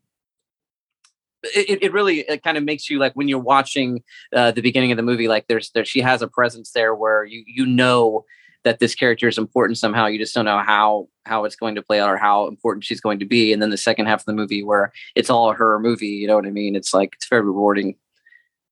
it, 1.43 1.83
it 1.83 1.93
really 1.93 2.21
it 2.21 2.43
kind 2.43 2.59
of 2.59 2.65
makes 2.65 2.91
you 2.91 2.99
like 2.99 3.15
when 3.15 3.29
you're 3.29 3.39
watching 3.39 4.03
uh, 4.35 4.51
the 4.51 4.61
beginning 4.61 4.93
of 4.93 4.97
the 4.97 5.03
movie 5.03 5.29
like 5.29 5.47
there's 5.47 5.71
there 5.71 5.85
she 5.85 6.01
has 6.01 6.21
a 6.23 6.29
presence 6.29 6.73
there 6.73 6.95
where 6.95 7.25
you 7.25 7.43
you 7.47 7.65
know 7.65 8.25
that 8.65 8.79
this 8.79 8.95
character 8.95 9.29
is 9.29 9.39
important 9.39 9.79
somehow. 9.79 10.07
You 10.07 10.19
just 10.19 10.35
don't 10.35 10.45
know 10.45 10.59
how 10.59 11.09
how 11.25 11.45
it's 11.45 11.57
going 11.57 11.75
to 11.75 11.83
play 11.83 12.01
out 12.01 12.11
or 12.11 12.17
how 12.17 12.47
important 12.47 12.85
she's 12.85 13.01
going 13.01 13.19
to 13.21 13.25
be. 13.25 13.53
And 13.53 13.63
then 13.63 13.71
the 13.71 13.77
second 13.77 14.07
half 14.07 14.21
of 14.21 14.27
the 14.27 14.33
movie 14.33 14.63
where 14.63 14.93
it's 15.15 15.31
all 15.31 15.53
her 15.53 15.79
movie 15.79 16.07
you 16.07 16.27
know 16.27 16.37
what 16.37 16.47
i 16.47 16.51
mean? 16.51 16.77
It's 16.77 16.93
like 16.93 17.15
it's 17.15 17.29
very 17.29 17.43
rewarding. 17.43 17.97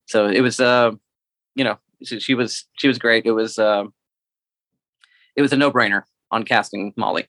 So 0.07 0.27
it 0.27 0.41
was 0.41 0.59
uh 0.59 0.91
you 1.55 1.63
know 1.63 1.77
she 2.03 2.33
was 2.33 2.65
she 2.77 2.87
was 2.87 2.97
great. 2.97 3.25
It 3.25 3.31
was 3.31 3.57
uh 3.57 3.85
it 5.35 5.41
was 5.41 5.53
a 5.53 5.57
no-brainer 5.57 6.03
on 6.31 6.43
casting 6.43 6.93
molly 6.95 7.27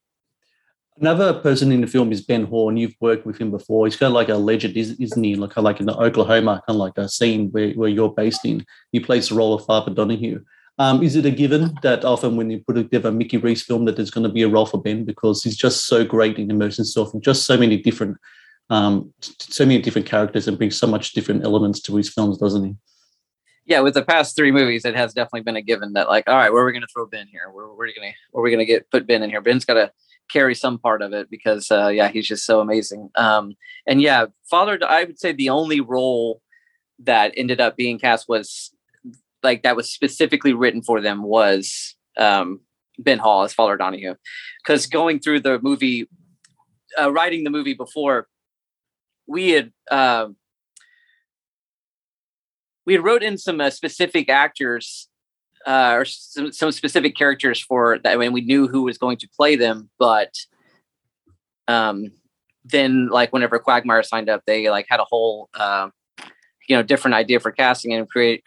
Another 0.99 1.33
person 1.35 1.73
in 1.73 1.81
the 1.81 1.87
film 1.87 2.13
is 2.13 2.21
Ben 2.21 2.45
Horne. 2.45 2.77
You've 2.77 2.97
worked 3.01 3.25
with 3.25 3.39
him 3.39 3.51
before. 3.51 3.87
He's 3.87 3.97
kind 3.97 4.09
of 4.09 4.15
like 4.15 4.29
a 4.29 4.35
legend, 4.35 4.77
isn't 4.77 5.25
he? 5.25 5.35
Like 5.35 5.57
like 5.57 5.81
in 5.81 5.87
the 5.87 5.97
Oklahoma, 5.97 6.63
kind 6.67 6.77
of 6.77 6.81
like 6.81 6.99
a 6.99 7.09
scene 7.09 7.51
where, 7.53 7.71
where 7.73 7.89
you're 7.89 8.13
based 8.13 8.45
in. 8.45 8.67
He 8.93 9.01
plays 9.01 9.29
the 9.29 9.35
role 9.35 9.55
of 9.55 9.65
Father 9.65 9.93
Donahue. 9.93 10.45
Um, 10.79 11.03
is 11.03 11.15
it 11.15 11.27
a 11.27 11.31
given 11.31 11.77
that 11.83 12.05
often 12.07 12.37
when 12.37 12.51
you 12.51 12.61
put 12.67 12.75
together 12.75 13.11
a 13.11 13.13
Mickey 13.13 13.37
Reese 13.37 13.63
film 13.63 13.85
that 13.85 13.97
there's 13.97 14.11
going 14.11 14.25
to 14.25 14.33
be 14.33 14.43
a 14.43 14.49
role 14.49 14.65
for 14.65 14.81
Ben 14.81 15.05
because 15.05 15.43
he's 15.43 15.57
just 15.57 15.87
so 15.87 16.05
great 16.07 16.39
in 16.39 16.51
immersing 16.51 16.85
himself 16.85 17.13
in 17.13 17.21
just 17.21 17.45
so 17.45 17.59
many 17.59 17.77
different, 17.77 18.17
um, 18.71 19.13
so 19.21 19.67
many 19.67 19.81
different 19.83 20.07
characters 20.07 20.49
and 20.49 20.57
brings 20.57 20.79
so 20.79 20.87
much 20.87 21.13
different 21.13 21.45
elements 21.45 21.81
to 21.83 21.97
his 21.97 22.09
films, 22.09 22.39
doesn't 22.39 22.65
he? 22.65 22.75
Yeah, 23.67 23.81
with 23.81 23.93
the 23.93 24.03
past 24.03 24.35
three 24.35 24.51
movies, 24.51 24.87
it 24.87 24.97
has 24.97 25.13
definitely 25.13 25.43
been 25.43 25.57
a 25.57 25.63
given 25.63 25.93
that 25.93 26.09
like, 26.09 26.27
all 26.27 26.35
right, 26.35 26.51
where 26.51 26.63
are 26.63 26.67
we 26.67 26.73
going 26.73 26.81
to 26.81 26.89
throw 26.93 27.07
Ben 27.07 27.27
here? 27.27 27.51
Where, 27.53 27.67
where 27.67 27.75
are 27.75 27.89
we 27.89 27.95
going 27.95 28.13
to 28.13 28.19
where 28.31 28.41
are 28.41 28.45
we 28.45 28.51
going 28.51 28.59
to 28.59 28.65
get 28.65 28.91
put 28.91 29.07
Ben 29.07 29.23
in 29.23 29.29
here? 29.29 29.43
Ben's 29.43 29.67
got 29.67 29.75
to 29.75 29.93
carry 30.33 30.55
some 30.55 30.79
part 30.79 31.03
of 31.03 31.13
it 31.13 31.29
because 31.31 31.71
uh, 31.71 31.89
yeah, 31.89 32.09
he's 32.09 32.27
just 32.27 32.45
so 32.45 32.61
amazing. 32.61 33.11
Um, 33.17 33.57
and 33.87 34.01
yeah, 34.01 34.27
Father, 34.49 34.79
I 34.87 35.05
would 35.05 35.19
say 35.19 35.33
the 35.33 35.51
only 35.51 35.81
role 35.81 36.41
that 37.01 37.33
ended 37.37 37.61
up 37.61 37.77
being 37.77 37.99
cast 37.99 38.29
was 38.29 38.75
like 39.43 39.63
that 39.63 39.77
was 39.77 39.91
specifically 39.91 40.53
written 40.53 40.83
for 40.83 41.01
them 41.01 41.23
was 41.23 41.95
um, 42.17 42.61
Ben 42.99 43.19
Hall 43.19 43.43
as 43.43 43.55
Father 43.55 43.77
Donahue, 43.77 44.15
because 44.63 44.87
going 44.87 45.19
through 45.19 45.41
the 45.41 45.59
movie, 45.61 46.09
uh, 47.01 47.11
writing 47.11 47.45
the 47.45 47.51
movie 47.51 47.75
before, 47.75 48.29
we 49.27 49.51
had. 49.51 49.73
Uh, 49.91 50.29
we 52.87 52.95
had 52.95 53.05
wrote 53.05 53.23
in 53.23 53.39
some 53.39 53.61
uh, 53.61 53.71
specific 53.71 54.29
actors 54.29 55.09
uh, 55.67 55.93
or 55.95 56.05
some, 56.05 56.53
some 56.53 56.73
specific 56.73 57.17
characters 57.17 57.61
for 57.61 57.99
that 57.99 58.19
when 58.19 58.33
we 58.33 58.41
knew 58.41 58.67
who 58.67 58.83
was 58.83 58.99
going 58.99 59.17
to 59.19 59.29
play 59.37 59.57
them 59.57 59.91
but 59.99 60.35
um 61.69 62.11
then 62.65 63.09
like 63.09 63.33
whenever 63.33 63.59
quagmire 63.59 64.03
signed 64.03 64.29
up 64.29 64.43
they 64.47 64.71
like 64.71 64.87
had 64.89 65.01
a 65.01 65.05
whole 65.05 65.49
uh, 65.55 65.89
you 66.69 66.77
know 66.77 66.83
different 66.83 67.15
idea 67.15 67.41
for 67.41 67.51
casting 67.51 67.93
and 67.93 68.09
create 68.09 68.43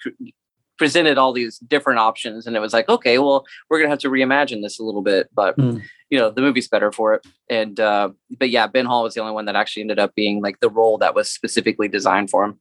presented 0.78 1.18
all 1.18 1.34
these 1.34 1.60
different 1.60 2.00
options 2.00 2.48
and 2.48 2.56
it 2.56 2.60
was 2.60 2.74
like 2.74 2.90
okay 2.90 3.20
well 3.20 3.46
we're 3.70 3.80
gonna 3.80 3.90
have 3.90 4.00
to 4.00 4.10
reimagine 4.10 4.62
this 4.62 4.80
a 4.80 4.84
little 4.84 5.02
bit 5.02 5.30
but 5.34 5.58
mm. 5.58 5.82
you 6.10 6.18
know 6.18 6.32
the 6.32 6.42
movie's 6.42 6.68
better 6.68 6.92
for 6.92 7.14
it 7.14 7.26
and 7.50 7.80
uh 7.80 8.10
but 8.40 8.50
yeah 8.50 8.66
ben 8.66 8.86
hall 8.86 9.04
was 9.04 9.14
the 9.14 9.22
only 9.22 9.34
one 9.34 9.46
that 9.46 9.56
actually 9.56 9.82
ended 9.82 10.00
up 10.00 10.16
being 10.16 10.42
like 10.42 10.60
the 10.62 10.70
role 10.70 10.98
that 10.98 11.14
was 11.14 11.30
specifically 11.30 11.88
designed 11.88 12.30
for 12.30 12.44
him 12.44 12.60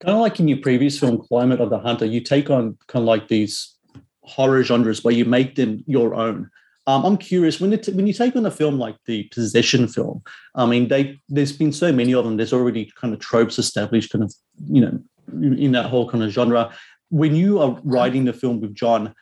kind 0.00 0.16
of 0.16 0.20
like 0.20 0.40
in 0.40 0.48
your 0.48 0.58
previous 0.58 0.98
film, 0.98 1.18
Climate 1.18 1.60
of 1.60 1.70
the 1.70 1.78
Hunter, 1.78 2.06
you 2.06 2.20
take 2.20 2.50
on 2.50 2.76
kind 2.88 3.02
of 3.02 3.06
like 3.06 3.28
these 3.28 3.76
horror 4.22 4.62
genres 4.62 5.04
where 5.04 5.14
you 5.14 5.24
make 5.24 5.54
them 5.54 5.84
your 5.86 6.14
own. 6.14 6.50
Um, 6.86 7.04
I'm 7.04 7.16
curious 7.18 7.60
when 7.60 7.72
it, 7.72 7.86
when 7.88 8.06
you 8.06 8.12
take 8.12 8.34
on 8.34 8.46
a 8.46 8.50
film 8.50 8.78
like 8.78 8.96
the 9.06 9.24
Possession 9.24 9.86
film. 9.86 10.22
I 10.54 10.66
mean, 10.66 10.88
they 10.88 11.20
there's 11.28 11.52
been 11.52 11.72
so 11.72 11.92
many 11.92 12.14
of 12.14 12.24
them. 12.24 12.36
There's 12.36 12.52
already 12.52 12.90
kind 12.96 13.12
of 13.12 13.20
tropes 13.20 13.58
established, 13.58 14.10
kind 14.10 14.24
of 14.24 14.34
you 14.64 14.80
know, 14.80 14.98
in 15.42 15.72
that 15.72 15.86
whole 15.86 16.08
kind 16.08 16.24
of 16.24 16.30
genre. 16.30 16.72
When 17.10 17.34
you 17.34 17.60
are 17.60 17.78
writing 17.84 18.24
the 18.24 18.32
film 18.32 18.60
with 18.60 18.74
John, 18.74 19.14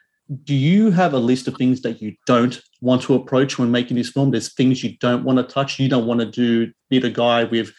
do 0.45 0.55
you 0.55 0.91
have 0.91 1.15
a 1.15 1.19
list 1.19 1.49
of 1.49 1.57
things 1.57 1.83
that 1.83 2.01
you 2.01 2.15
don't 2.27 2.61
want 2.81 3.03
to 3.03 3.15
approach 3.15 3.59
when 3.59 3.71
making 3.71 3.97
this 3.97 4.11
film? 4.11 4.31
There's 4.31 4.53
things 4.53 4.85
you 4.85 4.97
don't 4.99 5.25
want 5.25 5.39
to 5.39 5.43
touch. 5.43 5.79
You 5.79 5.89
don't 5.89 6.07
want 6.07 6.21
to 6.21 6.27
do 6.27 6.73
be 6.91 6.99
the 6.99 7.11
guy 7.11 7.45
with 7.45 7.73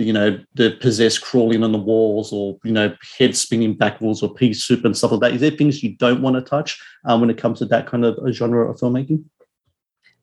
you 0.00 0.12
know, 0.12 0.38
the 0.54 0.70
possessed 0.80 1.20
crawling 1.20 1.62
on 1.62 1.72
the 1.72 1.78
walls 1.78 2.32
or, 2.32 2.58
you 2.64 2.72
know, 2.72 2.94
head 3.18 3.36
spinning 3.36 3.74
backwards 3.74 4.22
or 4.22 4.32
pea 4.32 4.54
soup 4.54 4.84
and 4.84 4.96
stuff 4.96 5.12
like 5.12 5.20
that. 5.20 5.32
Is 5.34 5.40
there 5.40 5.50
things 5.50 5.82
you 5.82 5.96
don't 5.96 6.22
want 6.22 6.36
to 6.36 6.42
touch 6.42 6.80
um, 7.04 7.20
when 7.20 7.30
it 7.30 7.38
comes 7.38 7.58
to 7.58 7.66
that 7.66 7.86
kind 7.86 8.04
of 8.04 8.18
genre 8.32 8.70
of 8.70 8.76
filmmaking? 8.78 9.24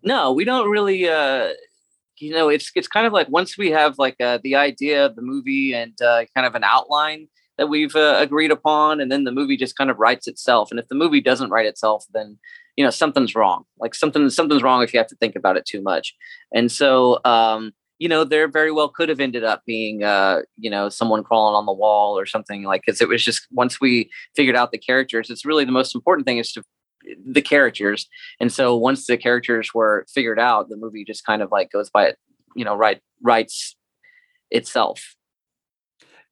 No, 0.03 0.31
we 0.31 0.45
don't 0.45 0.69
really, 0.69 1.07
uh, 1.07 1.49
you 2.17 2.31
know, 2.31 2.49
it's, 2.49 2.71
it's 2.75 2.87
kind 2.87 3.05
of 3.05 3.13
like 3.13 3.29
once 3.29 3.57
we 3.57 3.71
have 3.71 3.97
like 3.97 4.19
uh, 4.19 4.39
the 4.43 4.55
idea 4.55 5.05
of 5.05 5.15
the 5.15 5.21
movie 5.21 5.73
and 5.73 5.99
uh, 6.01 6.25
kind 6.33 6.47
of 6.47 6.55
an 6.55 6.63
outline 6.63 7.27
that 7.57 7.67
we've 7.67 7.95
uh, 7.95 8.17
agreed 8.19 8.51
upon, 8.51 9.01
and 9.01 9.11
then 9.11 9.23
the 9.23 9.31
movie 9.31 9.57
just 9.57 9.75
kind 9.75 9.89
of 9.89 9.97
writes 9.97 10.27
itself. 10.27 10.69
And 10.69 10.79
if 10.79 10.87
the 10.89 10.95
movie 10.95 11.21
doesn't 11.21 11.49
write 11.49 11.65
itself, 11.65 12.05
then, 12.13 12.37
you 12.75 12.83
know, 12.83 12.91
something's 12.91 13.33
wrong. 13.33 13.63
Like 13.79 13.95
something, 13.95 14.29
something's 14.29 14.61
wrong 14.61 14.83
if 14.83 14.93
you 14.93 14.99
have 14.99 15.07
to 15.07 15.15
think 15.15 15.35
about 15.35 15.57
it 15.57 15.65
too 15.65 15.81
much. 15.81 16.15
And 16.53 16.71
so, 16.71 17.19
um, 17.25 17.73
you 17.99 18.07
know, 18.07 18.23
there 18.23 18.47
very 18.47 18.71
well 18.71 18.89
could 18.89 19.09
have 19.09 19.19
ended 19.19 19.43
up 19.43 19.63
being, 19.65 20.03
uh, 20.03 20.41
you 20.57 20.69
know, 20.69 20.89
someone 20.89 21.23
crawling 21.23 21.55
on 21.55 21.65
the 21.65 21.73
wall 21.73 22.17
or 22.17 22.25
something 22.25 22.63
like, 22.63 22.83
cause 22.85 23.01
it 23.01 23.07
was 23.07 23.23
just, 23.23 23.47
once 23.51 23.81
we 23.81 24.09
figured 24.35 24.55
out 24.55 24.71
the 24.71 24.77
characters, 24.77 25.29
it's 25.29 25.45
really 25.45 25.65
the 25.65 25.71
most 25.71 25.95
important 25.95 26.27
thing 26.27 26.37
is 26.37 26.51
to 26.51 26.63
the 27.25 27.41
characters. 27.41 28.07
And 28.39 28.51
so 28.51 28.75
once 28.75 29.07
the 29.07 29.17
characters 29.17 29.73
were 29.73 30.05
figured 30.13 30.39
out, 30.39 30.69
the 30.69 30.77
movie 30.77 31.03
just 31.05 31.25
kind 31.25 31.41
of 31.41 31.51
like 31.51 31.71
goes 31.71 31.89
by 31.89 32.07
it, 32.07 32.17
you 32.55 32.65
know, 32.65 32.75
right, 32.75 33.01
writes 33.21 33.75
itself. 34.51 35.15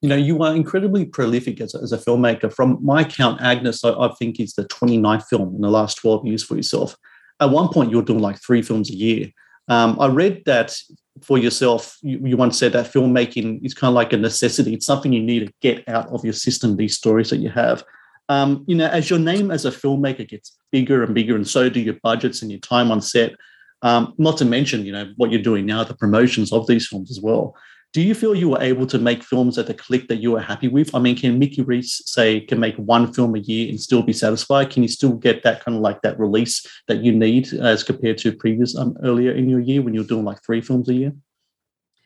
You 0.02 0.10
know, 0.10 0.16
you 0.16 0.44
are 0.44 0.56
incredibly 0.56 1.06
prolific 1.06 1.62
as 1.62 1.74
a, 1.74 1.80
as 1.80 1.92
a 1.92 1.98
filmmaker. 1.98 2.54
From 2.54 2.78
my 2.84 3.04
count, 3.04 3.42
Agnes, 3.42 3.84
I, 3.84 3.92
I 3.94 4.14
think 4.20 4.40
is 4.40 4.54
the 4.54 4.66
29th 4.66 5.26
film 5.26 5.56
in 5.56 5.62
the 5.62 5.70
last 5.70 5.96
12 5.96 6.28
years 6.28 6.44
for 6.44 6.56
yourself. 6.56 6.96
At 7.40 7.50
one 7.50 7.70
point, 7.70 7.90
you 7.90 7.98
were 7.98 8.04
doing 8.04 8.20
like 8.20 8.40
three 8.40 8.62
films 8.62 8.90
a 8.92 8.96
year. 8.96 9.32
Um, 9.68 9.98
I 10.00 10.08
read 10.08 10.44
that 10.46 10.76
for 11.22 11.38
yourself, 11.38 11.98
you, 12.02 12.20
you, 12.24 12.38
once 12.38 12.58
said 12.60 12.74
that 12.74 12.92
filmmaking 12.92 13.66
is 13.66 13.74
kind 13.74 13.90
of 13.90 13.96
like 13.96 14.14
a 14.14 14.18
necessity. 14.18 14.74
It's 14.74 14.86
something 14.86 15.14
you 15.14 15.24
need 15.24 15.48
to 15.48 15.54
get 15.62 15.88
out 15.88 16.08
of 16.10 16.24
your 16.24 16.34
system, 16.34 16.76
these 16.76 16.98
stories 16.98 17.30
that 17.30 17.38
you 17.38 17.50
have. 17.50 17.84
Um, 18.28 18.66
you 18.68 18.76
know, 18.76 18.88
as 18.88 19.10
your 19.10 19.20
name 19.20 19.52
as 19.52 19.66
a 19.66 19.72
filmmaker 19.72 20.28
gets 20.28 20.58
bigger 20.72 21.04
and 21.04 21.16
bigger, 21.16 21.36
and 21.36 21.48
so 21.48 21.70
do 21.70 21.80
your 21.80 21.96
budgets 22.04 22.42
and 22.42 22.52
your 22.52 22.60
time 22.60 22.92
on 22.92 23.02
set, 23.02 23.34
um, 23.82 24.14
not 24.18 24.38
to 24.38 24.46
mention, 24.46 24.86
you 24.86 24.92
know, 24.92 25.12
what 25.16 25.32
you're 25.32 25.42
doing 25.42 25.66
now, 25.66 25.84
the 25.84 25.96
promotions 25.96 26.52
of 26.52 26.68
these 26.68 26.88
films 26.88 27.12
as 27.12 27.22
well 27.22 27.56
do 27.96 28.02
you 28.02 28.14
feel 28.14 28.36
you 28.36 28.50
were 28.50 28.62
able 28.62 28.86
to 28.86 29.00
make 29.00 29.24
films 29.24 29.58
at 29.58 29.68
the 29.68 29.74
click 29.74 30.10
that 30.10 30.18
you 30.18 30.32
were 30.32 30.42
happy 30.42 30.68
with? 30.68 30.94
I 30.94 31.00
mean, 31.00 31.16
can 31.16 31.40
Mickey 31.40 31.62
Reese 31.62 32.02
say 32.06 32.42
can 32.42 32.60
make 32.60 32.76
one 32.76 33.14
film 33.14 33.34
a 33.36 33.40
year 33.40 33.70
and 33.70 33.80
still 33.80 34.04
be 34.04 34.12
satisfied? 34.12 34.70
Can 34.70 34.84
you 34.84 34.90
still 34.90 35.14
get 35.14 35.44
that 35.44 35.64
kind 35.64 35.78
of 35.78 35.82
like 35.82 36.02
that 36.02 36.20
release 36.20 36.68
that 36.90 37.06
you 37.06 37.14
need 37.14 37.54
as 37.54 37.84
compared 37.84 38.18
to 38.18 38.34
previous 38.34 38.76
um, 38.76 38.98
earlier 39.02 39.32
in 39.32 39.48
your 39.48 39.62
year 39.62 39.82
when 39.82 39.94
you're 39.94 40.04
doing 40.04 40.26
like 40.26 40.44
three 40.44 40.60
films 40.60 40.90
a 40.90 40.94
year? 40.94 41.14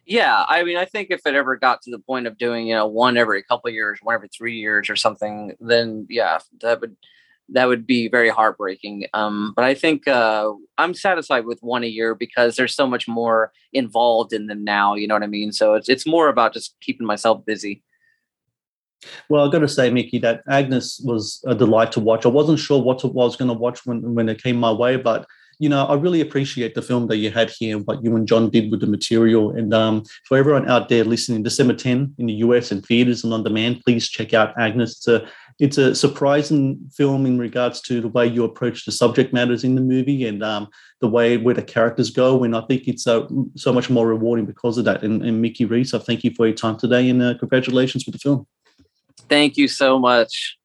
Yeah, 0.05 0.46
I 0.48 0.63
mean, 0.63 0.77
I 0.77 0.86
think 0.86 1.08
if 1.10 1.22
it 1.25 1.34
ever 1.34 1.55
got 1.55 1.81
to 1.81 1.91
the 1.91 1.98
point 1.98 2.27
of 2.27 2.38
doing 2.38 2.67
you 2.67 2.75
know 2.75 2.86
one 2.86 3.17
every 3.17 3.41
couple 3.41 3.72
years, 3.72 3.98
one 4.03 4.13
every 4.13 4.29
three 4.29 4.60
years 4.60 4.91
or 4.91 4.96
something, 4.96 5.55
then 5.60 6.05
yeah, 6.08 6.38
that 6.62 6.81
would 6.81 6.98
that 7.53 7.65
would 7.65 7.86
be 7.86 8.08
very 8.08 8.29
heartbreaking. 8.29 9.06
Um, 9.13 9.53
but 9.55 9.66
I 9.66 9.74
think 9.74 10.07
uh, 10.07 10.51
I'm 10.77 10.94
satisfied 10.94 11.46
with 11.46 11.59
one 11.62 11.83
a 11.83 11.88
year 11.88 12.16
because 12.16 12.55
there's 12.55 12.75
so 12.75 12.88
much 12.88 13.07
more 13.07 13.51
involved 13.74 14.33
in 14.33 14.48
them 14.48 14.64
now. 14.64 14.96
You 14.96 15.07
know 15.07 15.16
what 15.16 15.24
I 15.24 15.27
mean? 15.27 15.51
So 15.51 15.74
it's 15.74 15.90
it's 15.90 16.07
more 16.07 16.29
about 16.29 16.53
just 16.53 16.75
keeping 16.81 17.07
myself 17.07 17.46
busy. 17.46 17.83
Well, 19.29 19.46
I've 19.46 19.51
got 19.51 19.59
to 19.59 19.68
say, 19.68 19.90
Mickey, 19.90 20.18
that 20.20 20.42
Agnes 20.50 21.01
was 21.05 21.42
a 21.48 21.55
delight 21.55 21.92
to 21.94 22.01
watch. 22.01 22.25
I 22.25 22.29
wasn't 22.29 22.59
sure 22.59 22.81
what 22.81 23.03
I 23.03 23.07
was 23.07 23.38
going 23.38 23.48
to 23.48 23.53
watch 23.53 23.85
when, 23.85 24.14
when 24.14 24.27
it 24.27 24.44
came 24.44 24.57
my 24.57 24.74
way, 24.74 24.98
but 24.98 25.25
you 25.59 25.68
know, 25.68 25.85
I 25.85 25.96
really 25.96 26.22
appreciate 26.22 26.74
the 26.74 26.81
film 26.81 27.07
that 27.07 27.18
you 27.18 27.31
had 27.31 27.50
here, 27.50 27.77
what 27.79 28.01
you 28.01 28.16
and 28.16 28.25
John 28.25 28.50
did 28.50 28.72
with 28.72 28.79
the 28.79 28.88
material. 28.88 29.51
And 29.51 29.74
um, 29.74 30.03
for 30.25 30.38
everyone 30.38 30.70
out 30.70 30.88
there 30.88 31.03
listening, 31.03 31.44
December 31.44 31.74
10 31.74 32.16
in 32.18 32.25
the 32.27 32.33
US 32.35 32.72
and 32.72 32.83
theaters 32.85 33.25
and 33.25 33.33
on 33.33 33.44
demand, 33.44 33.81
please 33.85 34.07
check 34.07 34.33
out 34.33 34.57
Agnes. 34.57 34.92
It's 34.92 35.07
a 35.09 35.27
it's 35.59 35.77
a 35.77 35.93
surprising 35.93 36.89
film 36.93 37.25
in 37.25 37.37
regards 37.37 37.81
to 37.81 38.00
the 38.00 38.07
way 38.07 38.25
you 38.25 38.45
approach 38.45 38.85
the 38.85 38.93
subject 38.93 39.33
matters 39.33 39.65
in 39.65 39.75
the 39.75 39.81
movie 39.81 40.25
and 40.25 40.41
um, 40.41 40.69
the 41.01 41.07
way 41.07 41.35
where 41.35 41.53
the 41.53 41.61
characters 41.61 42.09
go. 42.09 42.43
And 42.43 42.55
I 42.55 42.61
think 42.61 42.87
it's 42.87 43.05
uh, 43.05 43.27
so 43.55 43.74
much 43.74 43.89
more 43.89 44.07
rewarding 44.07 44.45
because 44.45 44.77
of 44.77 44.85
that. 44.85 45.03
And, 45.03 45.22
and 45.22 45.41
Mickey 45.41 45.65
Reese, 45.65 45.93
I 45.93 46.00
thank 46.00 46.24
you 46.24 46.31
for 46.33 46.48
your 46.48 46.55
time 46.55 46.77
today 46.77 47.09
and 47.09 47.22
uh, 47.22 47.37
congratulations 47.37 48.05
with 48.05 48.13
the 48.13 48.19
film. 48.19 48.48
Thank 49.27 49.57
you 49.57 49.67
so 49.67 50.00
much. 50.00 50.55